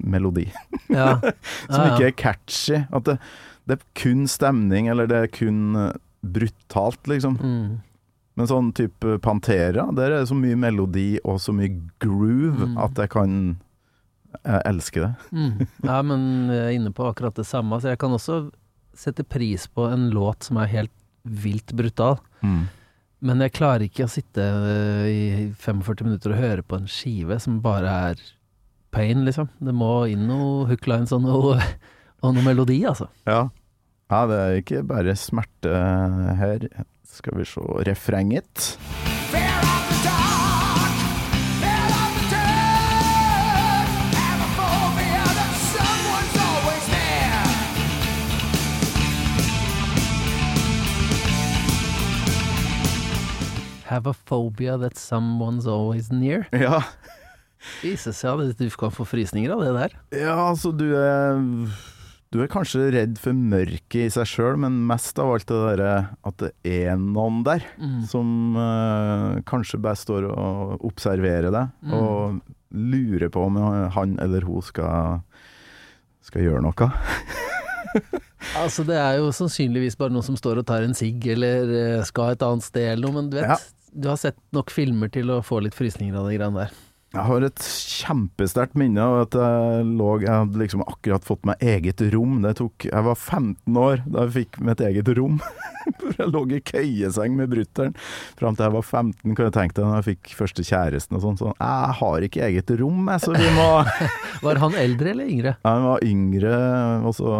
[0.00, 0.46] melodi.
[0.88, 1.18] Ja.
[1.68, 1.90] som ja.
[1.90, 2.78] ikke er catchy.
[2.94, 3.18] At det,
[3.68, 5.92] det er kun stemning, eller det er kun eh,
[6.22, 7.36] brutalt, liksom.
[7.42, 7.76] Mm.
[8.38, 12.78] Men sånn type Pantera, der er det så mye melodi og så mye groove Mm.
[12.86, 13.36] at jeg kan
[14.42, 15.10] Jeg elsker det.
[15.32, 15.66] Mm.
[15.86, 17.78] Ja, men jeg er inne på akkurat det samme.
[17.80, 18.46] Så jeg kan også
[18.96, 20.94] sette pris på en låt som er helt
[21.26, 22.20] vilt brutal.
[23.26, 25.22] Men jeg klarer ikke å sitte øh, i
[25.58, 28.24] 45 minutter og høre på en skive som bare er
[28.94, 29.48] pain, liksom.
[29.58, 31.56] Det må inn noe hooklines og noe,
[32.22, 33.08] og noe melodi, altså.
[33.28, 33.46] Ja.
[34.12, 35.80] ja, det er ikke bare smerte
[36.42, 36.68] her.
[37.16, 38.76] Skal vi se refrenget.
[39.32, 39.75] Fear
[53.86, 56.46] Have a phobia that someone's always near.
[56.52, 56.82] Ja,
[57.82, 59.94] Jesus, ja, det- du kan få frysninger av det der.
[60.26, 61.38] ja altså du er
[62.32, 65.92] Du er kanskje redd for mørket i seg sjøl, men mest av alt det derre
[66.26, 67.62] at det er noen der.
[67.78, 68.02] Mm.
[68.10, 71.92] som uh, kanskje bare står og observerer deg, Mm.
[71.94, 72.40] og
[72.74, 73.56] lurer på om
[73.94, 75.22] han eller hun skal,
[76.26, 76.90] skal gjøre noe.
[78.56, 82.02] Altså, det er jo sannsynligvis bare noen som står og tar en sigg, eller eh,
[82.06, 83.56] skal et annet sted eller noe, men du vet, Ja.
[83.96, 86.74] Du har sett nok filmer til å få litt frysninger av de greiene der.
[87.16, 91.62] Jeg har et kjempesterkt minne av at jeg lå Jeg hadde liksom akkurat fått meg
[91.64, 92.40] eget rom.
[92.44, 95.38] Det tok Jeg var 15 år da jeg fikk mitt eget rom.
[96.18, 97.92] Jeg lå i køyeseng med brutter'n
[98.36, 101.22] fram til jeg var 15, kan jeg tenke deg, da jeg fikk første kjæresten og
[101.22, 101.36] sånn.
[101.38, 103.66] Sånn, jeg har ikke eget rom, jeg, så vi må
[104.48, 105.52] Var han eldre eller yngre?
[105.68, 106.56] Han var yngre,
[107.06, 107.36] og så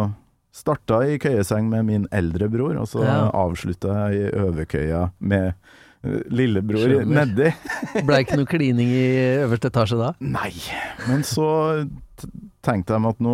[0.55, 3.17] starta i køyeseng med min eldre bror, og så Ja.
[3.35, 5.51] avslutta jeg i overkøya med
[6.03, 7.51] lillebror nedi.
[8.07, 9.05] Blei ikke noe klining i
[9.43, 10.11] øverste etasje da?
[10.23, 10.53] Nei,
[11.07, 11.47] men så
[12.17, 12.33] Tenkte
[12.65, 13.33] tenkte de at nå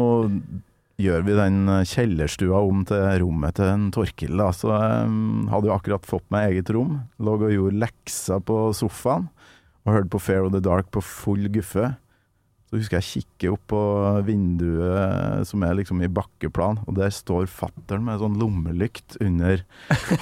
[1.01, 4.49] gjør vi den kjellerstua om til rommet til en Torkil, da.
[4.53, 5.14] Så jeg
[5.49, 6.97] hadde jo akkurat fått meg eget rom.
[7.24, 9.30] Lå og gjorde lekser på sofaen.
[9.84, 11.93] Og hørte på Fair of the Dark på full guffe.
[12.74, 13.80] Så husker jeg kikker opp på
[14.26, 19.61] vinduet som er liksom i bakkeplan, og der står fattern med sånn lommelykt under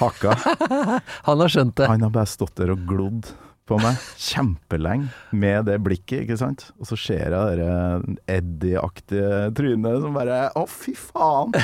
[0.02, 0.34] hakka.
[1.30, 1.88] Han har skjønt det.
[1.88, 3.30] Han har bare stått der og glodd
[3.64, 6.66] på meg kjempelenge med det blikket, ikke sant.
[6.76, 11.56] Og så ser jeg det Eddie-aktige trynet som bare Å, fy faen!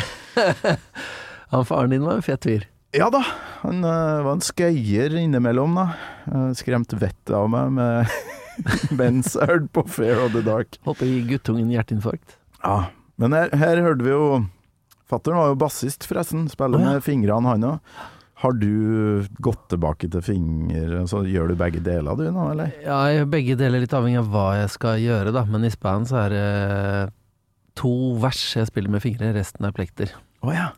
[1.52, 2.64] Han faren din var en fet fyr.
[2.96, 3.20] Ja da,
[3.60, 5.90] han uh, var en skøyer innimellom, da.
[6.24, 8.20] Uh, skremt vettet av meg med
[9.00, 10.78] mens jeg på Fair of the Dark.
[10.86, 12.38] Holdt på å gi guttungen hjerteinfarkt.
[12.62, 14.22] Ja, men her, her hørte vi jo
[15.08, 16.50] Fattern var jo bassist, forresten.
[16.52, 16.96] Spiller oh, ja.
[16.98, 17.92] med fingrene, han òg.
[18.38, 22.74] Har du gått tilbake til finger Så gjør du begge deler, du nå, eller?
[22.84, 25.46] Ja, jeg gjør begge deler litt avhengig av hva jeg skal gjøre, da.
[25.48, 26.44] Men i span så er det
[27.80, 30.12] to vers jeg spiller med fingre, resten er plekter.
[30.44, 30.74] Oh, ja.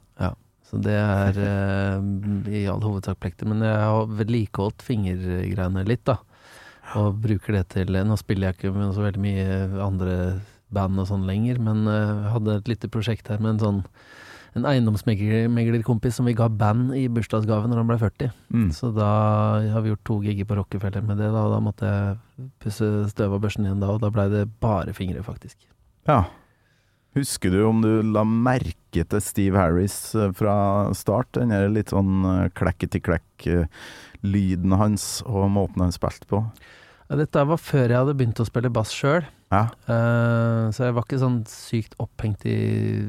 [0.70, 3.48] Så det er eh, i all hovedsak plekter.
[3.50, 6.20] Men jeg har vedlikeholdt fingergreiene litt, da.
[6.98, 9.46] Og bruker det til Nå spiller jeg ikke med så veldig mye
[9.84, 10.14] andre
[10.74, 13.80] band og sånn lenger, men eh, jeg hadde et lite prosjekt her med en sånn
[14.58, 18.32] en eiendomsmeglerkompis som vi ga band i bursdagsgave når han ble 40.
[18.50, 18.70] Mm.
[18.74, 19.10] Så da
[19.62, 22.18] har vi gjort to gigger på Rockefeller med det, da, og da måtte jeg
[22.64, 25.56] pusse støv av børsen igjen da, og da blei det bare fingre, faktisk.
[26.10, 26.22] ja.
[27.18, 31.34] Husker du om du la merke til Steve Harris eh, fra start?
[31.34, 32.22] Den litt sånn
[32.54, 36.46] klekketi-klekk-lyden hans og måten han spilte på?
[37.10, 39.24] Dette var før jeg hadde begynt å spille bass sjøl.
[39.50, 39.64] Ja.
[39.88, 42.54] Uh, så jeg var ikke sånn sykt opphengt i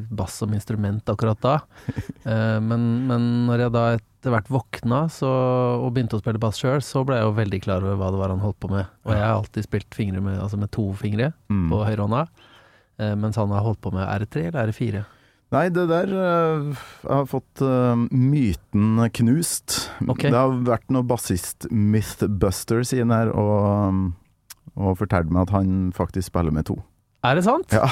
[0.10, 1.60] bass som instrument akkurat da.
[2.26, 5.30] Uh, men, men når jeg da etter hvert våkna så,
[5.86, 8.22] og begynte å spille bass sjøl, så ble jeg jo veldig klar over hva det
[8.24, 8.90] var han holdt på med.
[9.06, 11.68] Og jeg har alltid spilt fingre med, altså med to fingre Mm.
[11.70, 12.26] på høyrehånda,
[13.06, 15.06] uh, mens han har holdt på med R3 eller R4.
[15.52, 16.70] Nei, det der øh,
[17.04, 19.92] Jeg har fått uh, myten knust.
[20.06, 20.32] Okay.
[20.32, 24.14] Det har vært noe bassist Mythbusters inn her og,
[24.80, 26.80] og fortalt meg at han faktisk spiller med to.
[27.28, 27.76] Er det sant?
[27.76, 27.90] Ja.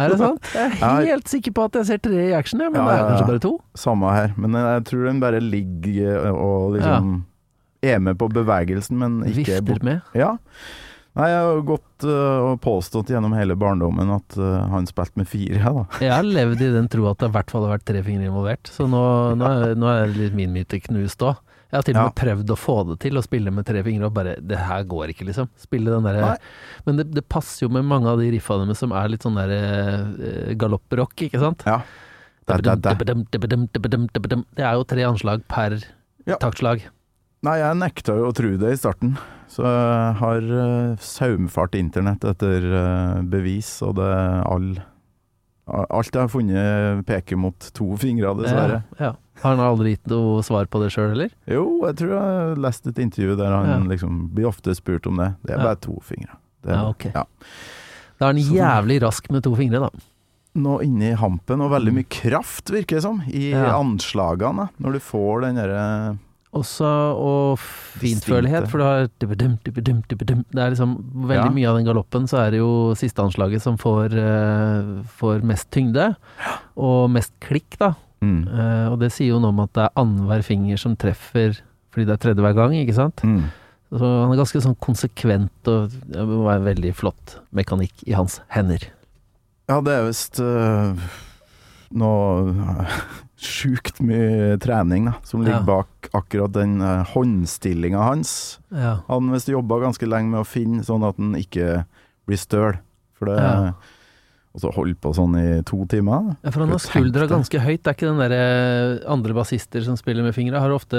[0.00, 0.46] Er det sant?
[0.56, 2.96] Jeg er helt sikker på at jeg ser tre i action, men Ja, det er
[2.96, 3.08] ja, ja.
[3.10, 3.50] kanskje bare to?
[3.76, 7.18] Samme her, men jeg tror den bare ligger og liksom
[7.82, 10.00] er med på bevegelsen, men ikke er Vifter med.
[10.16, 10.36] Ja.
[11.18, 15.26] Nei, jeg har gått øh, og påstått gjennom hele barndommen at uh, han spilte med
[15.26, 15.84] fire, ja, da.
[15.98, 18.28] Jeg har levd i den tro at det i hvert fall har vært tre fingre
[18.30, 19.00] involvert, så nå,
[19.40, 21.40] nå, er, nå er litt min myte knust òg.
[21.70, 22.04] Jeg har til og Ja.
[22.08, 24.82] med prøvd å få det til, å spille med tre fingre, og bare Det her
[24.90, 25.46] går ikke, liksom.
[25.58, 26.32] Spille den derre
[26.86, 29.38] Men det, det passer jo med mange av de riffa deres som er litt sånn
[29.38, 29.60] derre
[30.14, 31.62] uh, galopprock, ikke sant?
[31.66, 31.82] Ja.
[32.46, 32.56] Det
[34.58, 35.78] er jo tre anslag per
[36.26, 36.36] Ja.
[36.42, 36.82] taktslag.
[37.46, 39.14] Nei, jeg nekta jo å tro det i starten,
[39.50, 44.12] så jeg har uh, saumfart internett etter øh, bevis, og det
[44.46, 44.72] all
[45.70, 48.80] Alt jeg har funnet peker mot to fingre, dessverre.
[48.98, 49.10] Ja, ja.
[49.40, 51.30] Har han aldri gitt noe svar på det sjøl, eller?
[51.46, 53.76] Jo, jeg tror jeg har lest et intervju der han Ja.
[53.92, 55.28] liksom blir ofte spurt om det.
[55.46, 56.34] Det er bare to fingre.
[56.66, 57.06] Det Ja, ok.
[57.14, 59.90] Da er han jævlig rask med to fingre, da.
[60.58, 64.68] Nå inni hampen, og veldig mye kraft, virker det som, i anslagene.
[64.82, 66.18] Når du får den derre
[66.50, 66.82] Også
[67.14, 67.60] og
[68.00, 69.04] fintfølelighet, for du har.
[69.20, 70.96] Det er liksom
[71.30, 71.50] veldig Ja.
[71.54, 75.70] mye av den galoppen, så er det jo siste anslaget som får, uh, får mest
[75.70, 76.16] tyngde,
[76.76, 77.94] og mest klikk, da.
[78.20, 78.48] mm.
[78.48, 82.06] Uh, og det sier jo noe om at det er annenhver finger som treffer fordi
[82.06, 83.22] det er tredje hver gang, ikke sant?
[83.26, 83.44] Mm.
[83.90, 88.40] Så han er ganske sånn konsekvent, og det må være veldig flott mekanikk i hans
[88.54, 88.84] hender.
[89.68, 90.94] Ja, det er visst uh,
[91.90, 92.84] noe
[93.40, 95.66] sjukt mye trening da, som ligger Ja.
[95.66, 98.58] bak akkurat den uh, håndstillinga hans.
[98.70, 98.98] Ja.
[99.08, 101.84] Han visst jobba ganske lenge med å finne sånn at han ikke
[102.28, 102.78] blir støl.
[103.18, 103.72] For det Ja.
[104.50, 106.36] Og så holdt på sånn i to timer.
[106.42, 107.84] Ja, for han har skuldra ganske høyt.
[107.84, 110.58] Det er ikke den derre andre bassister som spiller med fingra.
[110.58, 110.98] Har ofte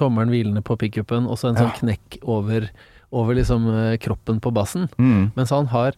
[0.00, 2.70] tommelen hvilende på pickupen, og så en sånn knekk over,
[3.12, 4.88] over liksom eh, kroppen på bassen.
[4.96, 5.28] Mm.
[5.36, 5.92] Mens han har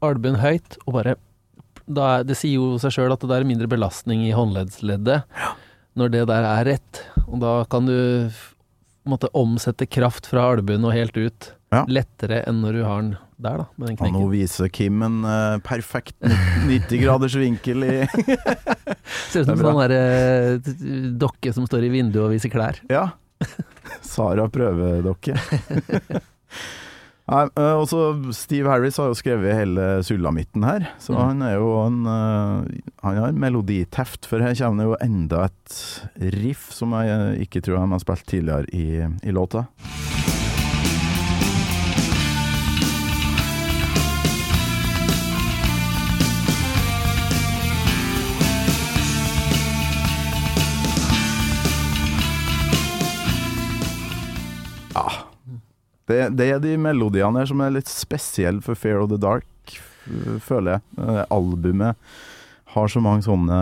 [0.00, 1.16] albuen høyt, og bare
[1.86, 5.22] da Det sier jo seg sjøl at det er mindre belastning i håndleddsleddet
[5.96, 7.02] når det der er rett.
[7.26, 8.28] Og da kan du
[9.06, 11.84] måtte omsette kraft fra albuen og helt ut Ja.
[11.90, 15.16] lettere enn når du har den der, da, med den Ja, nå viser Kim en
[15.26, 17.94] uh, perfekt 90 graders vinkel i
[19.30, 19.94] Ser ut som en sånn der,
[20.56, 20.70] uh,
[21.20, 22.78] dokke som står i vinduet og viser klær.
[22.90, 23.08] Ja.
[24.02, 25.36] Sara prøvedokke.
[27.26, 31.18] Nei, også Steve Harris har jo skrevet hele sulamitten her, så Mm.
[31.26, 36.32] han er jo en eh, Han har meloditeft, for her kommer det jo enda et
[36.38, 38.86] riff som jeg eh, ikke tror han har spilt tidligere i,
[39.26, 39.66] i låta.
[56.06, 59.46] Det, det er de melodiene her som er litt spesielle for Fair of the Dark,
[60.46, 60.84] føler jeg.
[61.02, 61.98] Eh, Albumet
[62.76, 63.58] har så mange sånne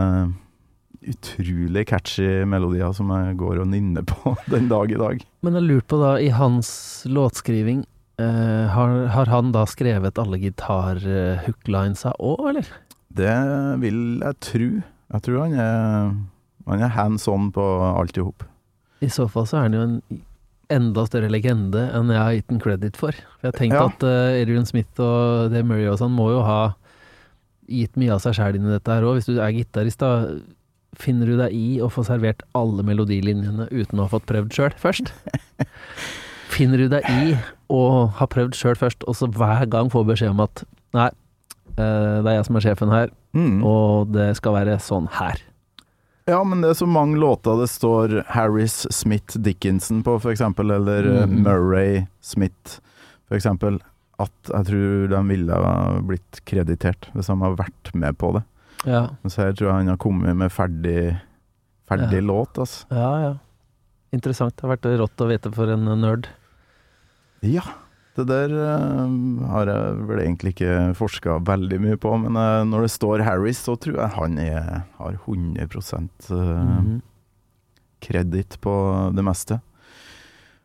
[1.05, 5.25] utrolig catchy melodier som jeg går og nynner på den dag i dag.
[5.45, 6.69] Men jeg lurer på da, i hans
[7.09, 7.85] låtskriving,
[8.21, 12.71] eh, har, har han da skrevet alle gitar-hooklinesa òg, eller?
[13.15, 13.35] Det
[13.81, 14.69] vil jeg tro.
[15.15, 16.15] Jeg tror han er,
[16.69, 17.65] han er hands on på
[17.95, 18.45] alt i hop.
[19.05, 20.25] I så fall så er han jo en
[20.73, 23.13] enda større legende enn jeg har gitt den credit for.
[23.41, 23.87] For jeg tenkte Ja.
[23.91, 26.75] at uh, Adrian Smith og Dave Murray og sånn må jo ha
[27.69, 29.19] gitt mye av seg sjæl inn i dette her òg.
[29.19, 30.29] Hvis du er gitarist, da
[31.01, 34.75] finner du deg i å få servert alle melodilinjene uten å ha fått prøvd sjøl
[34.79, 35.11] først?
[36.55, 37.33] Finner du deg i
[37.73, 37.81] å
[38.21, 40.63] ha prøvd sjøl først, og så hver gang få beskjed om at
[40.95, 41.09] nei,
[41.75, 43.65] eh, det er jeg som er sjefen her, Mm.
[43.67, 45.41] og det skal være sånn her.
[46.27, 50.71] Ja, men det er så mange låter det står Harris Smith Dickinson på, for eksempel,
[50.73, 51.43] eller eh, Mhm.
[51.45, 52.79] Murray Smith,
[53.29, 53.81] for eksempel,
[54.19, 58.45] at jeg tror de ville ha blitt kreditert hvis de har vært med på det.
[58.87, 61.21] Ja, Så her tror jeg han har kommet med ferdig,
[61.89, 62.27] ferdig Ja.
[62.33, 62.87] låt, altså.
[62.91, 63.13] ja.
[63.29, 63.35] ja.
[64.13, 64.55] Interessant.
[64.57, 66.29] Det har vært rått å vite for en nerd.
[67.43, 67.63] Ja,
[68.15, 69.09] det der uh,
[69.51, 73.65] har jeg vel egentlig ikke forska veldig mye på, men uh, når det står Harris,
[73.67, 75.69] så tror jeg han er, har 100
[76.31, 76.99] uh, Mhm.
[78.05, 78.75] kreditt på
[79.17, 79.61] det meste.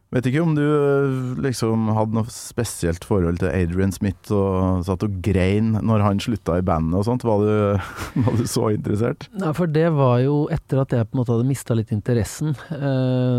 [0.10, 5.06] Vet ikke om du eh, liksom hadde noe spesielt forhold til Adrian Smith og satt
[5.06, 7.24] og grein når han slutta i bandet og sånt.
[7.24, 7.52] Var du,
[8.26, 9.28] var du så interessert?
[9.38, 12.58] Nei, for det var jo etter at jeg på en måte hadde mista litt interessen.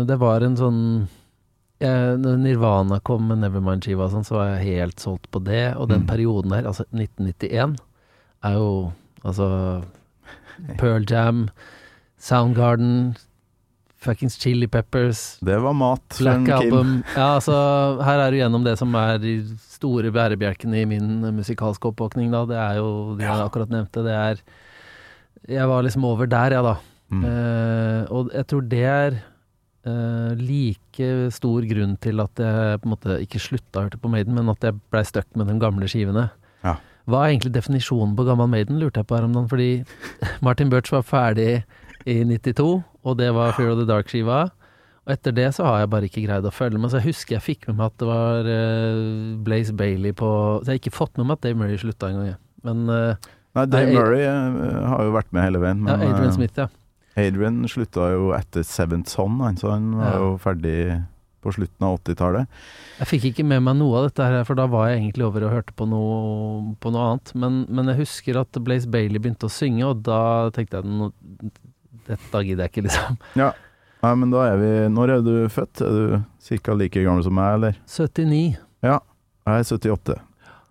[0.07, 0.79] Det var en sånn
[1.81, 5.75] jeg, Når Nirvana kom med Nevermind-skiva sånn, så var jeg helt solgt på det.
[5.77, 6.07] Og den Mm.
[6.07, 7.77] perioden der, altså 1991,
[8.43, 9.83] er jo altså
[10.77, 11.49] Pearl Jam,
[12.19, 13.15] Soundgarden,
[14.01, 16.47] fuckings Chili Peppers, Det var mat Black.
[16.49, 17.53] Album Ja, altså,
[18.03, 22.45] her er du gjennom det som er de store bærebjelkene i min musikalske oppvåkning, da.
[22.45, 23.47] Det er jo det jeg Ja.
[23.47, 24.03] akkurat nevnte.
[24.03, 24.41] Det er
[25.47, 26.75] Jeg var liksom over der, jeg, da.
[27.11, 27.23] Mm.
[27.25, 29.21] Uh, og jeg tror det er
[29.87, 34.11] eh, like stor grunn til at jeg på en måte ikke slutta å høre på
[34.13, 36.29] Maiden, men at jeg blei stuck med de gamle skivene.
[36.65, 36.77] Ja.
[37.09, 39.49] Hva er egentlig definisjonen på gammel Maiden, lurte jeg på her om dagen.
[39.51, 39.71] Fordi
[40.45, 41.51] Martin Birch var ferdig
[42.05, 44.43] i 92, og det var Fear of the Dark-skiva.
[45.01, 46.91] Og etter det så har jeg bare ikke greid å følge med.
[46.93, 50.29] Så jeg husker jeg fikk med meg at det var uh, Blaze Bailey på
[50.61, 52.35] Så jeg har ikke fått med meg at Dave Murray slutta engang.
[52.35, 52.41] jeg.
[52.67, 55.81] Men uh, Nei, Dave Murray har jo vært med hele veien.
[55.89, 56.69] ja, Adrian Smith, ja.
[57.19, 60.19] Adrian slutta jo etter Seventh Son, så han var Ja.
[60.21, 60.75] jo ferdig
[61.41, 62.47] på slutten av 80-tallet.
[62.99, 65.43] Jeg fikk ikke med meg noe av dette her, for da var jeg egentlig over
[65.47, 67.31] og hørte på noe, på noe annet.
[67.35, 71.09] Men, men jeg husker at Blaze Bailey begynte å synge, og da tenkte jeg no,
[72.07, 73.17] dette gidder jeg ikke, liksom.
[74.01, 75.81] Nei, men da er vi Når er du født?
[75.85, 76.73] Er du ca.
[76.77, 77.75] like gammel som meg, eller?
[77.89, 78.55] 79.
[78.85, 78.99] Ja.
[79.49, 80.15] Jeg er 78.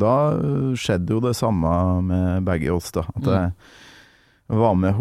[0.00, 1.70] Da øh, skjedde jo det samme
[2.06, 3.02] med begge oss, da.
[3.18, 4.94] At jeg var med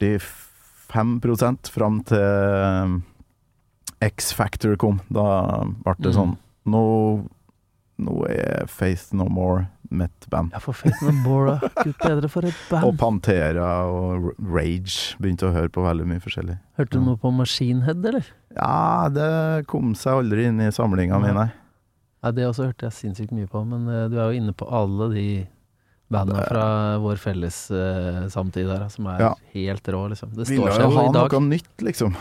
[0.00, 3.00] 145 fram til øh,
[4.02, 5.00] X-Factor kom.
[5.12, 5.26] Da
[5.84, 6.16] ble det Mm.
[6.16, 6.36] sånn
[6.70, 6.80] Nå,
[7.98, 10.52] nå er Faith No More mitt band.
[10.52, 11.68] Ja, for Faith No More, da.
[11.84, 12.84] Gud bedre for et band.
[12.84, 12.96] Og.
[13.00, 15.16] Pantera og Rage.
[15.18, 16.58] Begynte å høre på veldig mye forskjellig.
[16.78, 18.28] Hørte du noe på Machine Head, eller?
[18.56, 21.48] Ja, det kom seg aldri inn i samlinga mi, nei.
[22.22, 24.68] Ja, det også hørte jeg sinnssykt mye på, men eh, du er jo inne på
[24.68, 25.26] alle de
[26.10, 26.64] bandene fra
[27.02, 29.34] vår felles uh, samtid her, som er Ja.
[29.54, 30.32] helt rå, liksom.
[30.34, 31.36] Det Ville står jo seg jo ha i dag.
[31.36, 32.16] noe nytt, liksom.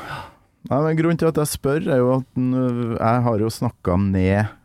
[0.70, 4.56] Nei, men Grunnen til at jeg spør, er jo at jeg har jo snakka ned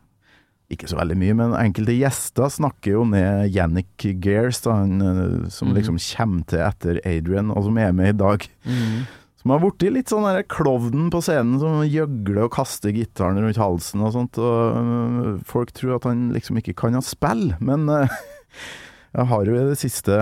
[0.73, 5.49] Ikke så veldig mye, men enkelte gjester snakker jo ned Yannick Gears, da, han, eh,
[5.53, 5.75] som mm.
[5.77, 8.47] liksom kommer til etter Adrian, og som er med i dag.
[8.65, 9.03] Mm.
[9.37, 13.61] Som har blitt litt sånn der klovnen på scenen, som gjøgler og kaster gitaren rundt
[13.61, 14.41] halsen og sånt.
[14.41, 17.85] Og øh, folk tror at han liksom ikke kan ha spill, men
[19.15, 20.19] jeg har jo i det siste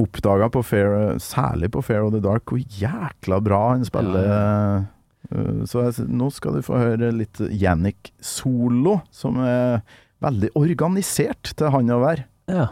[0.00, 4.26] oppdaga på Fair, særlig på Fair of the Dark, hvor jækla bra han spiller.
[4.26, 4.82] Ja,
[5.30, 9.82] Øh, Så jeg, nå skal du få høre litt Yannick solo, som er
[10.24, 12.24] veldig organisert til han å være.
[12.50, 12.64] Ja.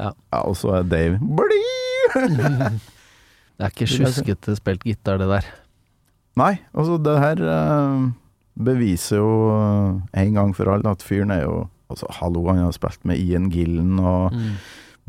[0.00, 1.60] Ja, og så er Dave Bli!
[3.60, 5.48] Det er ikke sjuskete spilt gitar, det der.
[6.40, 8.06] Nei, altså det her uh,
[8.56, 11.58] beviser jo uh, en gang for alle at fyren er jo
[11.90, 14.52] Altså, hallo, han har spilt med Ian Gillen og Mm.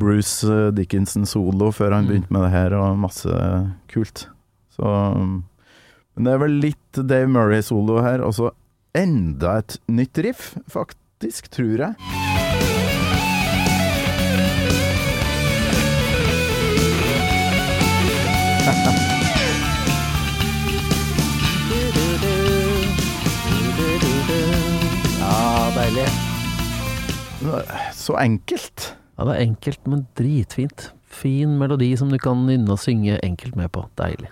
[0.01, 2.09] Bruce eh, Dickinson solo før han Mm.
[2.09, 3.29] begynte med det her, og masse
[3.93, 4.23] kult.
[4.73, 4.81] Så
[5.13, 5.43] um,
[6.15, 8.49] Men det er vel litt Dave Murray-solo her, og så
[8.97, 12.30] enda et nytt riff, faktisk, tror jeg.
[25.91, 26.07] Deilig.
[27.93, 28.95] Så enkelt.
[29.17, 30.91] Ja, det er enkelt, men dritfint.
[31.03, 33.83] Fin melodi som du kan nynne og synge enkelt med på.
[33.99, 34.29] Deilig.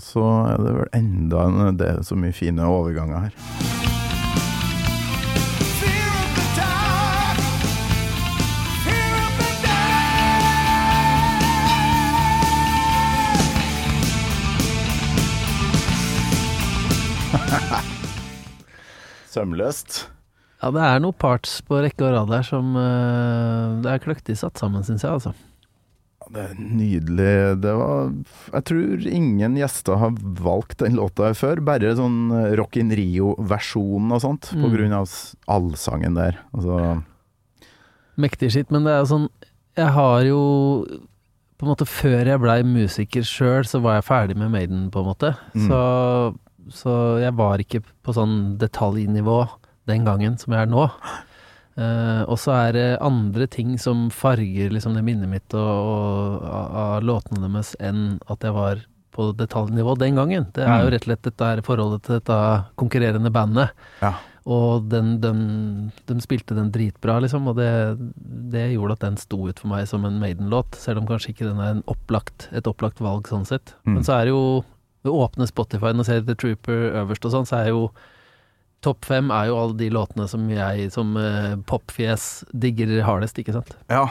[0.00, 3.30] Så er det vel enda en Det er så mye fine overganger her.
[19.34, 20.10] Sømløst.
[20.60, 24.34] Ja, det er noen parts på rekke og rad der som uh, Det er kløktig
[24.36, 25.32] satt sammen, syns jeg, altså.
[26.30, 27.30] Det er nydelig.
[27.64, 28.10] Det var
[28.52, 30.12] Jeg tror ingen gjester har
[30.44, 31.62] valgt den låta før.
[31.64, 32.28] Bare sånn
[32.60, 34.74] Rock in Rio-versjonen og sånt, på Mm.
[34.76, 35.08] grunn av
[35.48, 36.38] allsangen der.
[36.54, 37.02] Altså
[38.20, 39.28] Mektig skitt, men det er jo sånn
[39.78, 40.40] Jeg har jo
[41.58, 45.00] På en måte Før jeg blei musiker sjøl, så var jeg ferdig med Maiden, på
[45.02, 45.34] en måte.
[45.54, 45.66] Mm.
[45.68, 45.80] Så,
[46.84, 49.42] så jeg var ikke på sånn detaljnivå
[49.90, 50.86] den gangen som jeg er nå.
[51.80, 56.48] Uh, og så er det andre ting som farger liksom det minnet mitt og, og,
[56.50, 58.82] av, låtene deres enn at jeg var
[59.14, 60.48] på detaljnivå den gangen.
[60.54, 60.92] Det er jo Mm.
[60.94, 62.40] rett og slett dette her forholdet til dette
[62.78, 63.72] konkurrerende bandet.
[64.02, 64.12] Ja.
[64.50, 65.40] Og den, den,
[66.08, 67.70] de spilte den dritbra, liksom, og det,
[68.50, 71.48] det gjorde at den sto ut for meg som en Maiden-låt, selv om kanskje ikke
[71.48, 73.74] den er en opplagt, et opplagt valg sånn sett.
[73.84, 73.98] Mm.
[73.98, 74.44] Men så er det jo
[75.00, 77.86] Ved åpne Spotify og ser The Trooper øverst og sånn, så er jo
[78.84, 83.54] Topp fem er jo alle de låtene som jeg som uh, popfjes digger hardest, ikke
[83.58, 83.74] sant?
[83.92, 84.06] Ja.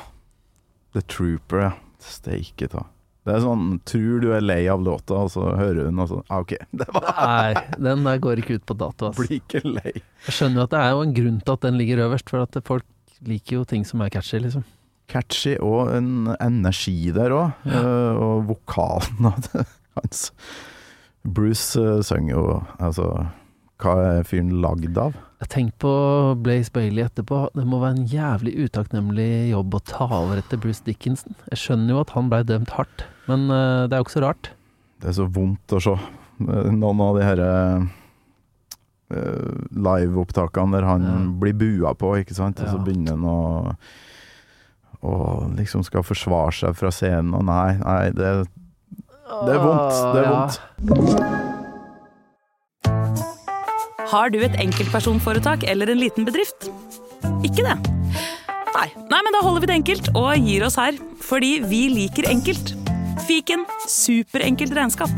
[0.93, 1.71] The Trooper, ja.
[1.99, 2.85] Steike ta.
[3.27, 6.21] Det er sånn Tror du er lei av låta, og så hører hun, og så
[6.29, 6.55] ah, OK.
[6.81, 9.25] Det var Nei, den der går ikke ut på dato, altså.
[9.25, 9.93] Blir ikke lei.
[10.27, 12.45] Jeg skjønner jo at det er jo en grunn til at den ligger øverst, for
[12.45, 12.87] at folk
[13.27, 14.63] liker jo ting som er catchy, liksom.
[15.09, 17.65] Catchy og en energi der òg.
[17.65, 19.31] og vokalen
[19.97, 20.29] hans.
[21.25, 22.43] Bruce uh, synger jo
[22.79, 23.09] Altså,
[23.79, 25.13] hva er fyren lagd av?
[25.47, 25.91] Tenkte på
[26.43, 27.45] Blaze Bailey etterpå.
[27.55, 31.37] Det må være en jævlig utakknemlig jobb å ta over etter Bruce Dickinson.
[31.53, 34.25] Jeg skjønner jo at han blei dømt hardt, men eh, det er jo ikke så
[34.25, 34.51] rart.
[34.99, 35.95] Det er så vondt å se.
[36.43, 37.87] Eh, Noen av de her uh,
[39.71, 41.15] liveopptakene der han Ja.
[41.39, 42.59] blir bua på, ikke sant.
[42.59, 43.75] Og så begynner han å
[44.99, 48.33] og liksom skal forsvare seg fra scenen, og nei, nei, det,
[49.47, 49.95] det er vondt.
[50.11, 51.55] Det er Ja.
[54.09, 56.69] Har du et enkeltpersonforetak eller en liten bedrift?
[57.45, 57.75] Ikke det?
[58.73, 58.87] Nei.
[59.11, 60.97] Nei, men da holder vi det enkelt og gir oss her.
[61.25, 62.73] Fordi vi liker enkelt.
[63.27, 65.13] Fiken superenkelt regnskap.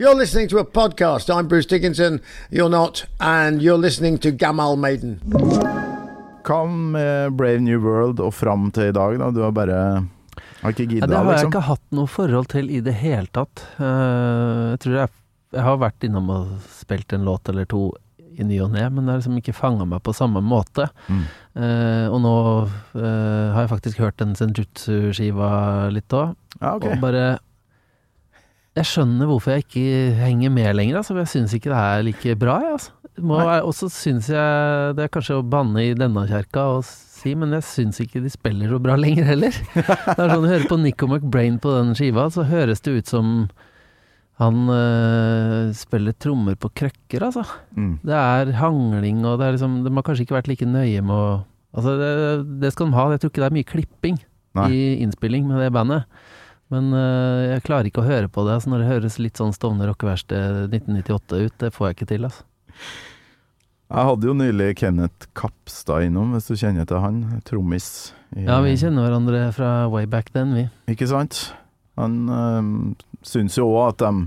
[0.00, 1.28] You're listening to a podcast.
[1.28, 2.20] I'm Bruce Dickinson.
[2.50, 3.04] You're not.
[3.20, 5.18] And you're listening to Gamal Maiden.
[6.48, 9.28] Hva med Brave New World og fram til i dag, da?
[9.30, 9.76] Du har bare
[10.62, 11.52] Har ikke Ja, det har jeg liksom?
[11.52, 13.62] ikke hatt noe forhold til i det hele tatt.
[13.80, 15.12] Eh, jeg tror jeg,
[15.50, 17.88] jeg har vært innom og spilt en låt eller to
[18.40, 20.86] i ny og ne, men det har liksom ikke fanga meg på samme måte.
[21.10, 21.22] Mm.
[21.60, 22.34] Eh, og nå
[22.94, 25.50] eh, har jeg faktisk hørt den Senjutsu-skiva
[25.92, 26.94] litt òg, Ja, okay.
[26.94, 27.24] og bare
[28.78, 31.16] Jeg skjønner hvorfor jeg ikke henger med lenger, altså.
[31.18, 32.92] Jeg syns ikke det er like bra, jeg, altså.
[33.20, 37.52] Og så syns jeg Det er kanskje å banne i denne kjerka og si, men
[37.58, 39.52] jeg syns ikke de spiller så bra lenger heller.
[39.74, 43.10] Det er sånn, Du hører på Nico McBrain på den skiva, så høres det ut
[43.10, 43.34] som
[44.40, 47.44] han øh, spiller trommer på krøkker, altså.
[47.76, 47.98] Mm.
[48.06, 51.16] Det er hangling, og det er liksom De har kanskje ikke vært like nøye med
[51.16, 51.30] å
[51.70, 52.06] Altså, det,
[52.58, 53.04] det skal de ha.
[53.12, 54.16] Jeg tror ikke det er mye klipping
[54.58, 54.64] Nei.
[54.74, 56.08] i innspilling med det bandet.
[56.74, 59.54] Men øh, jeg klarer ikke å høre på det altså, når det høres litt sånn
[59.54, 61.56] Stovner rockeverksted 1998 ut.
[61.62, 62.42] Det får jeg ikke til, altså.
[63.90, 67.22] Jeg hadde jo nylig Kenneth Kapstad innom, hvis du kjenner til han.
[67.46, 67.88] Trommis.
[68.38, 70.68] Ja, vi kjenner hverandre fra way back then, vi.
[70.90, 71.48] Ikke sant?
[72.00, 72.72] Han øh,
[73.26, 74.26] syns jo òg at de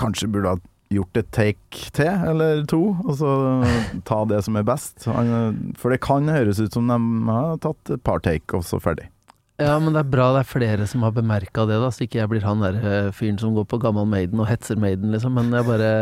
[0.00, 0.62] kanskje burde ha
[0.92, 3.32] gjort et take til, eller to, og så
[4.08, 5.08] ta det som er best.
[5.10, 6.98] Han, øh, for det kan høres ut som de
[7.30, 9.10] har tatt et par take, og så ferdig.
[9.56, 12.20] Ja, men det er bra det er flere som har bemerka det, da, så ikke
[12.20, 15.32] jeg blir han der eh, fyren som går på gammel Maiden og hetser Maiden, liksom.
[15.38, 15.92] Men jeg bare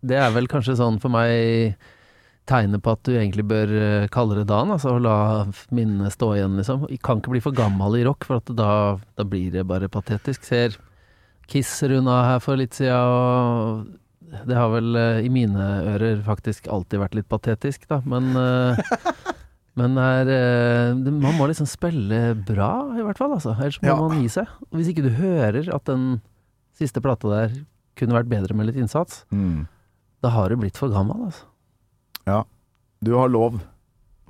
[0.00, 1.74] Det er vel kanskje sånn for meg
[2.50, 5.16] tegnet på at du egentlig bør eh, kalle det dagen, altså, la
[5.70, 6.84] minnene stå igjen, liksom.
[6.90, 8.70] Jeg kan ikke bli for gammel i rock, for at da,
[9.16, 10.44] da blir det bare patetisk.
[10.50, 10.76] Ser
[11.50, 16.68] Kiss runda her for litt siden, og det har vel eh, i mine ører faktisk
[16.70, 18.82] alltid vært litt patetisk, da, men eh,
[19.78, 20.26] Men er,
[20.98, 23.30] man må liksom spille bra, i hvert fall.
[23.36, 23.52] Altså.
[23.54, 23.94] Ellers må Ja.
[23.96, 24.48] man gi seg.
[24.74, 26.18] Hvis ikke du hører at den
[26.76, 27.54] siste plata der
[27.96, 29.68] kunne vært bedre med litt innsats, Mm.
[30.20, 31.46] da har du blitt for gammel, altså.
[33.04, 33.60] Du har lov.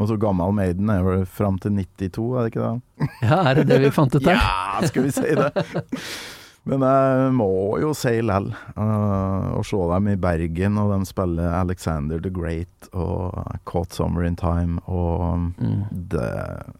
[0.01, 3.09] Og så gammel Maiden er vel fram til 92, er det ikke det?
[3.28, 4.38] Ja, er det det vi fant ut der?
[4.40, 5.51] Ja, skal vi si det?
[6.70, 7.46] Men jeg må
[7.80, 8.51] jo si lell.
[8.76, 13.32] Uh, å se dem i Bergen, og de spiller Alexander the Great og
[13.68, 15.84] Caught Summer in Time, og Mm.
[16.12, 16.26] det,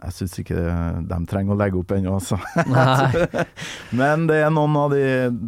[0.05, 0.65] Jeg syns ikke
[1.09, 2.37] de trenger å legge opp ennå, altså.
[4.01, 5.05] Men det er noen av de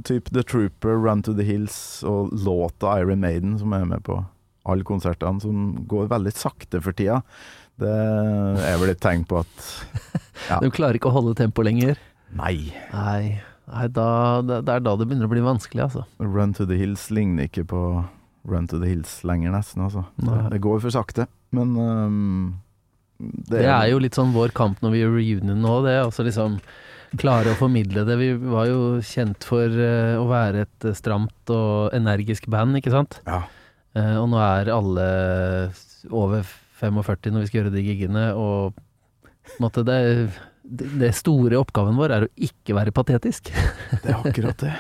[0.08, 1.76] type The Trooper, Run to the Hills
[2.08, 4.20] og låta Iron Maiden som er med på
[4.68, 7.20] alle konsertene, som går veldig sakte for tida.
[7.82, 9.68] Det er vel et tegn på at
[10.50, 10.58] Ja.
[10.62, 11.98] De klarer ikke å holde tempo lenger.
[12.34, 12.72] Nei.
[12.90, 13.38] Nei,
[13.70, 14.06] nei da,
[14.42, 16.02] det, det er da det begynner å bli vanskelig, altså.
[16.18, 17.82] Run to the Hills ligner ikke på
[18.48, 19.84] Run to the Hills lenger, nesten.
[19.86, 20.06] Altså.
[20.18, 22.48] Det, det går for sakte, men um,
[23.52, 25.98] Det er jo litt sånn vår kamp når vi gjør reunion nå, det.
[26.08, 26.58] Altså liksom
[27.20, 28.16] klare å formidle det.
[28.18, 33.20] Vi var jo kjent for eh, å være et stramt og energisk band, ikke sant?
[33.28, 33.44] Ja.
[33.98, 35.06] Eh, og nå er alle
[36.10, 36.46] over
[36.80, 38.78] 45 når vi skal gjøre de giggene, og
[39.62, 39.98] måtte, det,
[40.64, 43.52] det, det store oppgaven vår er å ikke være patetisk.
[44.02, 44.72] Det er akkurat det.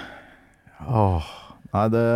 [1.02, 1.30] Åh.
[1.72, 2.06] Nei, det,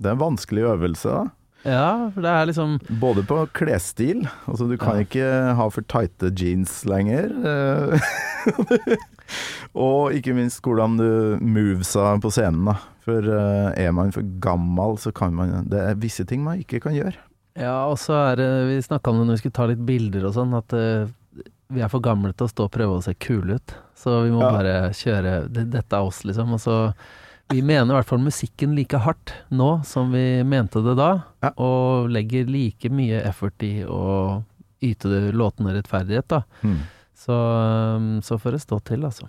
[0.00, 1.24] det er en vanskelig øvelse, da.
[1.64, 4.26] Ja, for det er liksom Både på klesstil.
[4.46, 5.04] Altså, du kan Ja.
[5.06, 7.30] ikke ha for tighte jeans lenger.
[7.40, 8.00] eh,
[9.74, 11.08] og ikke minst hvordan du
[11.40, 12.76] movesa på scenen, da.
[13.04, 16.80] For eh, er man for gammel, så kan man Det er visse ting man ikke
[16.84, 17.16] kan gjøre.
[17.56, 20.24] Ja, og så er det Vi snakka om det når vi skulle ta litt bilder
[20.30, 21.06] og sånn, at eh,
[21.74, 23.74] vi er for gamle til å stå og prøve å se kule ut.
[23.98, 24.50] Så vi må Ja.
[24.52, 26.52] bare kjøre Dette er oss, liksom.
[26.52, 26.78] Og så
[27.52, 31.10] Vi mener i hvert fall musikken like hardt nå som vi mente det da,
[31.44, 31.50] Ja.
[31.60, 34.42] og legger like mye effort i å
[34.84, 36.42] yte det låtene rettferdighet, da.
[36.62, 36.80] Mm.
[37.14, 39.28] Så, um, så får det stå til, altså.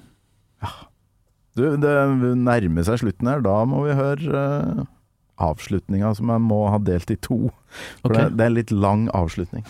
[1.56, 1.94] Du, det
[2.36, 3.44] nærmer seg slutten her.
[3.46, 4.42] Da må vi høre
[4.80, 4.84] uh,
[5.40, 7.52] avslutninga, som jeg må ha delt i to.
[8.02, 8.28] For okay.
[8.28, 9.64] det, det er en litt lang avslutning.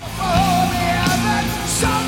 [1.75, 2.04] Someone's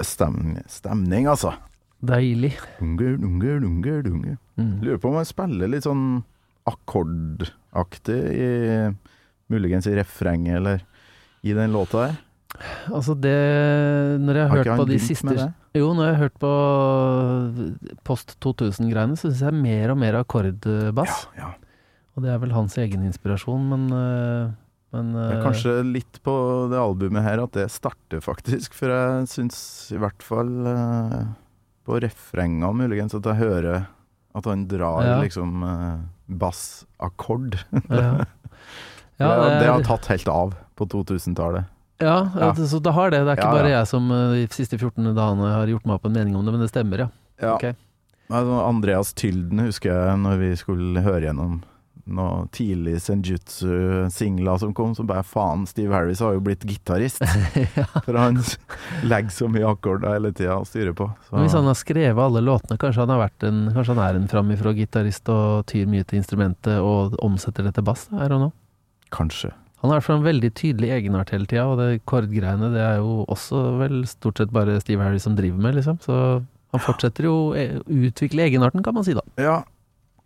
[0.00, 1.52] Eh, Stemning, stemning altså.
[2.00, 2.54] Deilig.
[2.80, 4.36] Dunger, dunger, dunger, dunger.
[4.56, 4.80] Mm.
[4.80, 6.22] Lurer på om han spiller litt sånn
[6.70, 8.48] akkordaktig i
[9.50, 10.82] Muligens i refrenget, eller
[11.44, 12.18] i den låta der.
[12.90, 13.34] Altså det
[14.20, 15.34] Når jeg har, Har hørt på de siste?
[15.76, 16.50] Jo, når jeg har hørt på
[18.06, 21.26] post 2000-greiene, så syns jeg mer og mer akkordbass.
[21.38, 21.52] Ja,
[22.16, 24.50] Og det er vel hans egen inspirasjon, men, øh,
[24.94, 26.34] men Det er øh, kanskje litt på
[26.72, 28.74] det albumet her at det starter, faktisk.
[28.74, 29.58] For jeg syns
[29.94, 31.20] i hvert fall eh,
[31.86, 33.86] på refrenga muligens at jeg hører
[34.34, 35.16] at han drar Ja.
[35.22, 37.58] liksom uh, bassakkord.
[37.90, 38.24] ja.
[39.20, 41.66] Ja, det, det har tatt helt av på 2000-tallet.
[42.00, 42.14] Ja,
[42.56, 43.18] så det har det.
[43.26, 46.14] Det er ikke bare jeg som de siste 14 dagene har gjort meg opp en
[46.14, 47.08] mening om det, men det stemmer, ja.
[47.42, 47.56] Ja.
[47.58, 47.66] Ok.
[48.30, 51.58] Altså, Andreas Tylden husker jeg når vi skulle høre gjennom
[52.16, 57.22] noe tidlig Senjutsu-singler som kom, så bare faen, Steve Harris har jo blitt gitarist.
[58.06, 58.40] For han
[59.06, 61.08] legger så mye akkorder hele tida og styrer på.
[61.28, 64.20] Så, hvis han har skrevet alle låtene, kanskje han, har vært en, kanskje han er
[64.20, 68.08] en framifrå gitarist og tyr mye til instrumentet og omsetter det til bass?
[68.12, 68.54] Er han know.
[69.14, 69.52] Kanskje.
[69.80, 73.24] Han har i en veldig tydelig egenart hele tida, og det kordgreiene det er jo
[73.32, 75.96] også vel stort sett bare Steve Harris som driver med, liksom.
[76.04, 76.16] Så
[76.70, 79.24] han fortsetter jo å utvikle egenarten, kan man si da.
[79.40, 79.62] Ja,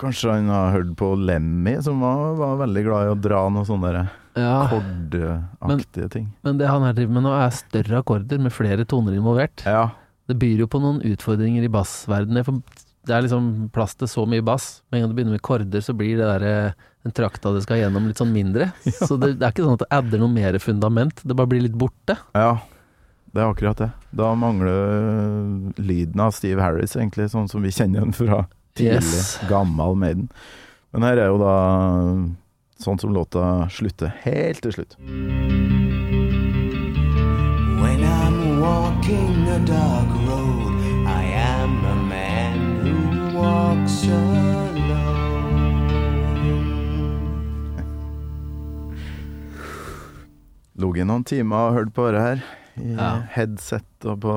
[0.01, 3.67] kanskje han har hørt på Lemmy, som var, var veldig glad i å dra noen
[3.69, 6.31] sånne Ja, kordaktige ting.
[6.43, 9.63] men det han her driver med nå er større akkorder med flere toner involvert.
[9.67, 9.91] Ja.
[10.27, 12.45] Det byr jo på noen utfordringer i bassverdenen.
[12.45, 12.61] for
[13.07, 14.83] Det er liksom plass til så mye bass.
[14.91, 16.75] Med en gang du begynner med korder, så blir det der,
[17.05, 18.71] den trakta det skal gjennom, litt sånn mindre.
[18.97, 21.67] Så det, det er ikke sånn at det adder noe mer fundament, det bare blir
[21.67, 22.17] litt borte.
[22.33, 22.55] ja,
[23.35, 23.91] det er akkurat det.
[24.15, 29.39] Da mangler lyden av Steve Harris, egentlig, sånn som vi kjenner den fra tidlig, Yes.
[29.49, 30.29] gammel Maiden.
[30.93, 31.55] Men her er jo da
[32.85, 34.97] sånn som låta slutter helt til slutt.
[37.81, 40.72] When I'm walking a dark road,
[41.07, 45.03] I am a man who walks alone.
[50.75, 52.45] Lå i noen timer og hørte på det her,
[52.77, 53.11] i Ja.
[53.31, 54.35] headset og på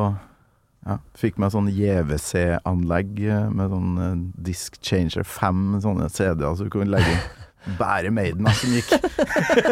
[0.87, 3.91] ja, Fikk meg sånn JVC-anlegg eh, med sånn
[4.37, 7.25] disk Disc Changer, fem sånne CD-er så du kunne legge inn.
[7.81, 8.93] bare Maiden som gikk.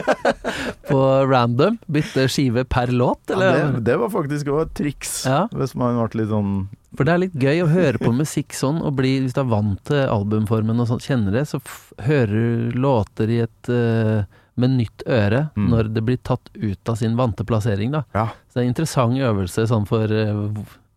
[0.89, 0.99] På
[1.30, 1.78] random?
[1.88, 5.45] Bytte skive per låt, Ja, det, det var faktisk òg et triks, Ja.
[5.55, 6.51] hvis man ble litt sånn
[6.95, 9.49] For det er litt gøy å høre på musikk sånn, og bli, hvis du er
[9.51, 11.59] vant til albumformen og sånn, kjenner det, så
[12.05, 12.36] hører
[12.72, 14.24] du låter i et uh,
[14.55, 15.70] med nytt øre Mm.
[15.72, 18.03] når det blir tatt ut av sin vante plassering, da.
[18.16, 18.28] Ja.
[18.47, 20.32] Så det er en interessant øvelse sånn for eh,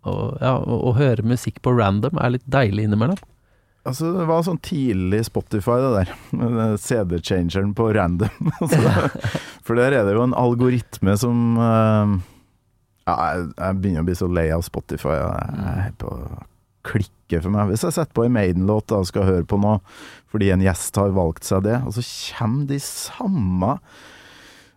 [0.07, 3.19] å, ja, å, høre musikk på random er litt deilig innimellom.
[3.89, 6.77] Altså, det var sånn tidlig Spotify, det der.
[6.83, 8.51] CD-changeren på random.
[9.67, 12.19] For der er det jo en algoritme som eh,
[13.09, 15.17] Ja, jeg begynner å bli så lei av Spotify.
[15.23, 16.13] Jeg er på
[16.89, 17.73] klikke for meg.
[17.73, 19.81] Hvis jeg setter på en Maiden-låt og skal høre på noe
[20.29, 22.05] fordi en gjest har valgt seg det, og så
[22.37, 23.71] kommer de samme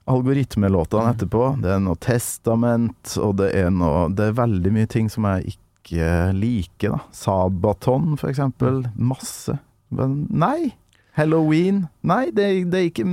[0.09, 1.43] algoritmelåtene etterpå.
[1.61, 5.55] Det er noe Testament, og det er noe Det er veldig mye ting som jeg
[5.55, 7.01] ikke liker, da.
[7.15, 8.85] Sabaton, for eksempel.
[8.95, 9.57] Masse.
[9.93, 10.73] Men nei.
[11.17, 11.85] Halloween.
[12.07, 13.07] Nei, det, det er ikke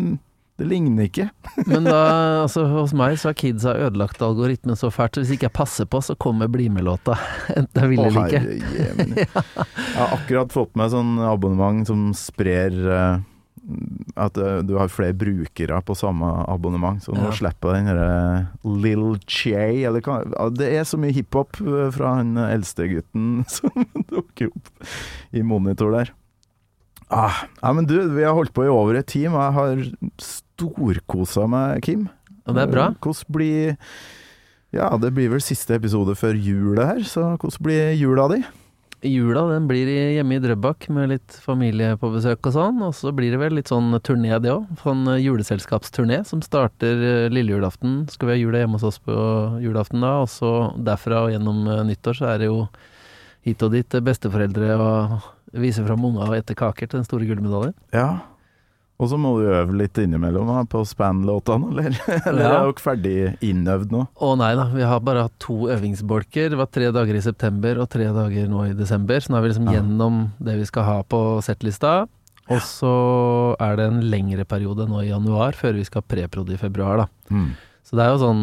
[0.59, 1.29] Det ligner ikke.
[1.71, 1.99] Men da,
[2.43, 5.87] altså hos meg så har kidsa ødelagt algoritmen så fælt, så hvis ikke jeg passer
[5.87, 7.19] på, så kommer Bli med-låta.
[7.55, 8.43] Enten jeg vil eller ikke.
[9.15, 9.29] Jeg
[9.95, 13.21] har akkurat fått meg sånn abonnement som sprer eh,
[14.17, 17.33] at eh, du har flere brukere på samme abonnement, så nå Ja.
[17.37, 20.23] slipper den derre Lill Che, eller hva
[20.57, 23.71] Det er så mye hiphop eh, fra han eldste gutten som
[24.09, 24.89] dukker opp
[25.33, 26.15] i monitor der.
[27.11, 29.85] Ah, ja, men du, vi har holdt på i over et team, og jeg har
[30.21, 32.07] storkosa meg, Kim.
[32.49, 32.87] Og det er bra.
[32.93, 33.77] Eh, Hvordan blir
[34.77, 38.43] Ja, det blir vel siste episode før jul her, så hvordan blir jula di?
[39.07, 43.13] Jula den blir hjemme i Drøbak med litt familie på besøk og sånn, og så
[43.15, 44.65] blir det vel litt sånn turné det òg.
[44.83, 48.01] Sånn eh, juleselskapsturné som starter eh, lille julaften.
[48.11, 49.15] Skal vi ha jula hjemme hos oss på
[49.63, 52.65] julaften da, og så derfra og gjennom eh, nyttår så er det jo
[53.47, 55.31] hit og dit besteforeldre og
[55.63, 57.79] vise fram unga og ete kaker til den store gullmedaljen.
[57.95, 58.11] Ja.
[58.99, 61.99] Og så må du øve litt innimellom da, på span-låtene, eller?
[62.29, 62.49] Eller Ja.
[62.57, 64.01] er dere ferdig innøvd nå?
[64.19, 66.49] Å nei da, vi har bare hatt to øvingsbolker.
[66.51, 69.23] Det var tre dager i september og tre dager nå i desember.
[69.23, 69.77] Så nå er vi liksom Ja.
[69.79, 72.09] gjennom det vi skal ha på settlista.
[72.51, 72.91] Og så
[73.61, 76.97] er det en lengre periode nå i januar, før vi skal ha preprod i februar,
[77.05, 77.07] da.
[77.31, 77.51] Mm.
[77.85, 78.43] Så det er jo sånn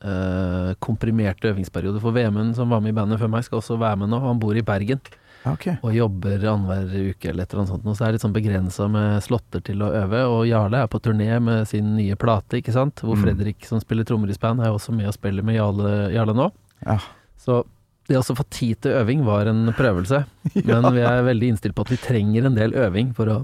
[0.00, 2.00] eh, komprimerte øvingsperiode.
[2.00, 4.20] For Vemund, som var med i bandet før meg, skal også være med nå.
[4.22, 5.00] Han bor i Bergen
[5.44, 5.66] Ja, ok.
[5.82, 7.86] og jobber annenhver uke eller et eller annet sånt.
[7.86, 10.22] Og Så er det litt sånn begrensa med slåtter til å øve.
[10.32, 13.00] Og Jarle er på turné med sin nye plate, ikke sant.
[13.04, 13.24] Hvor Mm.
[13.24, 16.34] Fredrik, som spiller trommer i span, er jo også med og spiller med Jarle, Jarle
[16.34, 16.50] nå.
[16.84, 16.98] Ja.
[17.38, 17.64] Så
[18.08, 20.24] det å få tid til øving var en prøvelse.
[20.64, 23.38] Men vi er veldig innstilt på at vi trenger en del øving for å,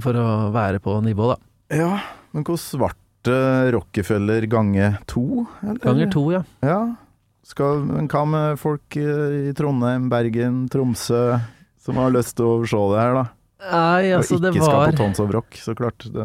[0.00, 1.38] for å være på nivå, da.
[1.74, 2.00] Ja,
[2.32, 5.46] men hvor svarte Rockefeller gange to?
[5.62, 5.78] eller?
[5.80, 6.42] Ganger to, ja.
[6.62, 6.96] Ja.
[7.44, 11.38] Skal, hva med folk eh, i Trondheim, Bergen, Tromsø
[11.84, 13.24] som har lyst til å se det her, da?
[13.64, 16.06] Nei, altså og det ikke skal på Tons of Rock, så klart.
[16.12, 16.24] Det,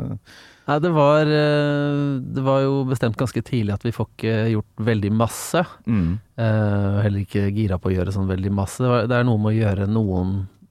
[0.70, 2.02] Nei, det var eh,
[2.36, 5.64] Det var jo bestemt ganske tidlig at vi får ikke gjort veldig masse.
[5.86, 6.10] mm.
[6.40, 8.80] Uh, heller ikke gira på å gjøre sånn veldig masse.
[8.80, 10.30] Det, er noe med å gjøre noen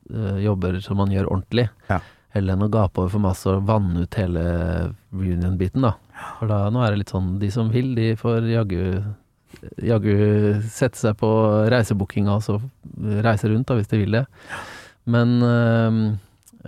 [0.08, 1.98] uh, jobber som man gjør ordentlig, Ja.
[2.32, 4.44] heller enn å gape over for masse og vanne ut hele
[5.12, 5.92] reunion-biten, da.
[6.38, 8.80] For da, nå er det litt sånn, de som vil, de får jaggu
[9.82, 10.12] Jaggu
[10.70, 11.28] sette seg på
[11.72, 12.58] reisebookinga og så
[13.24, 14.24] reise rundt, da, hvis de vil det.
[15.08, 15.98] Men eh,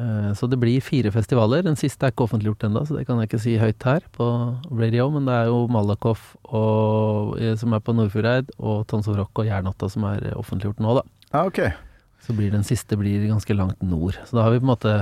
[0.01, 1.65] eh, Så det blir fire festivaler.
[1.67, 4.27] Den siste er ikke offentliggjort ennå, så det kan jeg ikke si høyt her på
[4.71, 5.11] radio.
[5.15, 9.43] Men det er jo Malakoff og, eh, som er på Nordfjordeid, og Tons of Rock
[9.43, 11.07] og Jernatta som er offentliggjort nå, da.
[11.31, 11.63] Ah, ok.
[12.25, 14.19] Så blir den siste blir ganske langt nord.
[14.29, 14.97] Så da har vi på en måte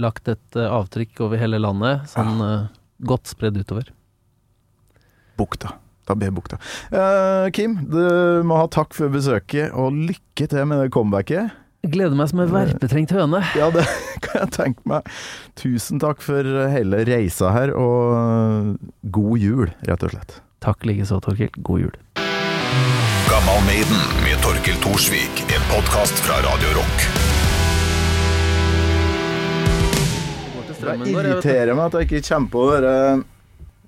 [0.00, 2.68] lagt et avtrykk over hele landet, sånn ah.
[3.04, 3.90] godt spredd utover.
[5.40, 5.74] Bukta.
[6.18, 6.58] Bukta.
[6.92, 11.56] Uh, Kim, du må ha takk for besøket, og lykke til med det comebacket.
[11.80, 13.40] Gleder meg som en verpetrengt høne.
[13.56, 13.86] Ja, det
[14.26, 15.08] kan jeg tenke meg.
[15.56, 16.44] Tusen takk for
[16.74, 18.76] hele reisa her, og
[19.14, 20.40] god jul, rett og slett.
[20.60, 21.56] Takk likeså, Torkild.
[21.64, 21.96] God jul.
[23.30, 25.44] Gammal Maiden med Torkild Thorsvik.
[25.48, 27.06] En podkast fra Radio Rock.
[30.80, 32.94] Det irriterer meg at jeg ikke kommer på dere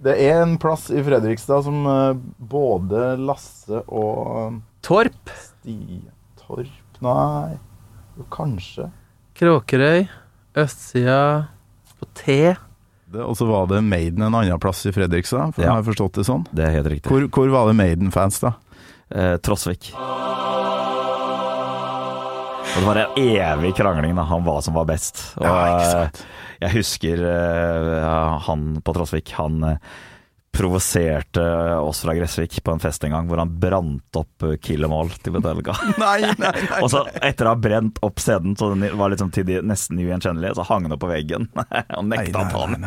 [0.02, 2.16] Det er en plass i Fredrikstad som eh,
[2.50, 6.08] både Lasse og Torp, Stian
[6.40, 7.54] Torp Nei,
[8.18, 8.88] jo, kanskje.
[9.38, 10.04] Kråkerøy,
[10.58, 11.16] østsida
[11.98, 12.36] på T.
[13.12, 15.68] Og så var det Maiden en annen plass i Fredrikstad, for Ja.
[15.72, 16.46] jeg har forstått det sånn.
[16.54, 17.10] Det er helt riktig.
[17.10, 18.52] Hvor, hvor var det Maiden-fans, da?
[19.10, 19.90] Eh, Trosvik.
[22.72, 25.20] Og det var en evig krangling da, om hva som var best.
[25.36, 26.22] Og, Ja, ikke eh, sant?
[26.62, 28.08] Jeg husker eh,
[28.46, 29.92] han på Trosvik, han eh,
[30.52, 31.42] provoserte
[31.80, 34.92] oss fra Gressvik på en fest en gang, hvor han brant opp eh, Kill 'em
[34.92, 35.74] All til Metallica.
[36.02, 36.80] Nei, nei, nei.
[36.84, 40.00] Og så etter å ha brent opp CD-en, så den var liksom til de nesten
[40.02, 41.48] ugjenkjennelige, så hang den opp på veggen
[41.98, 42.86] og nekta å ta den.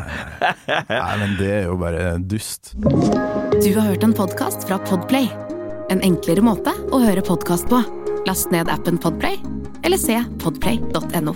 [0.94, 2.76] nei, men det er jo bare dust.
[2.78, 5.30] Du har hørt en podkast fra Podplay.
[5.90, 7.82] En enklere måte å høre podkast på.
[8.30, 9.38] Last ned appen Podplay,
[9.86, 11.36] eller se podplay.no.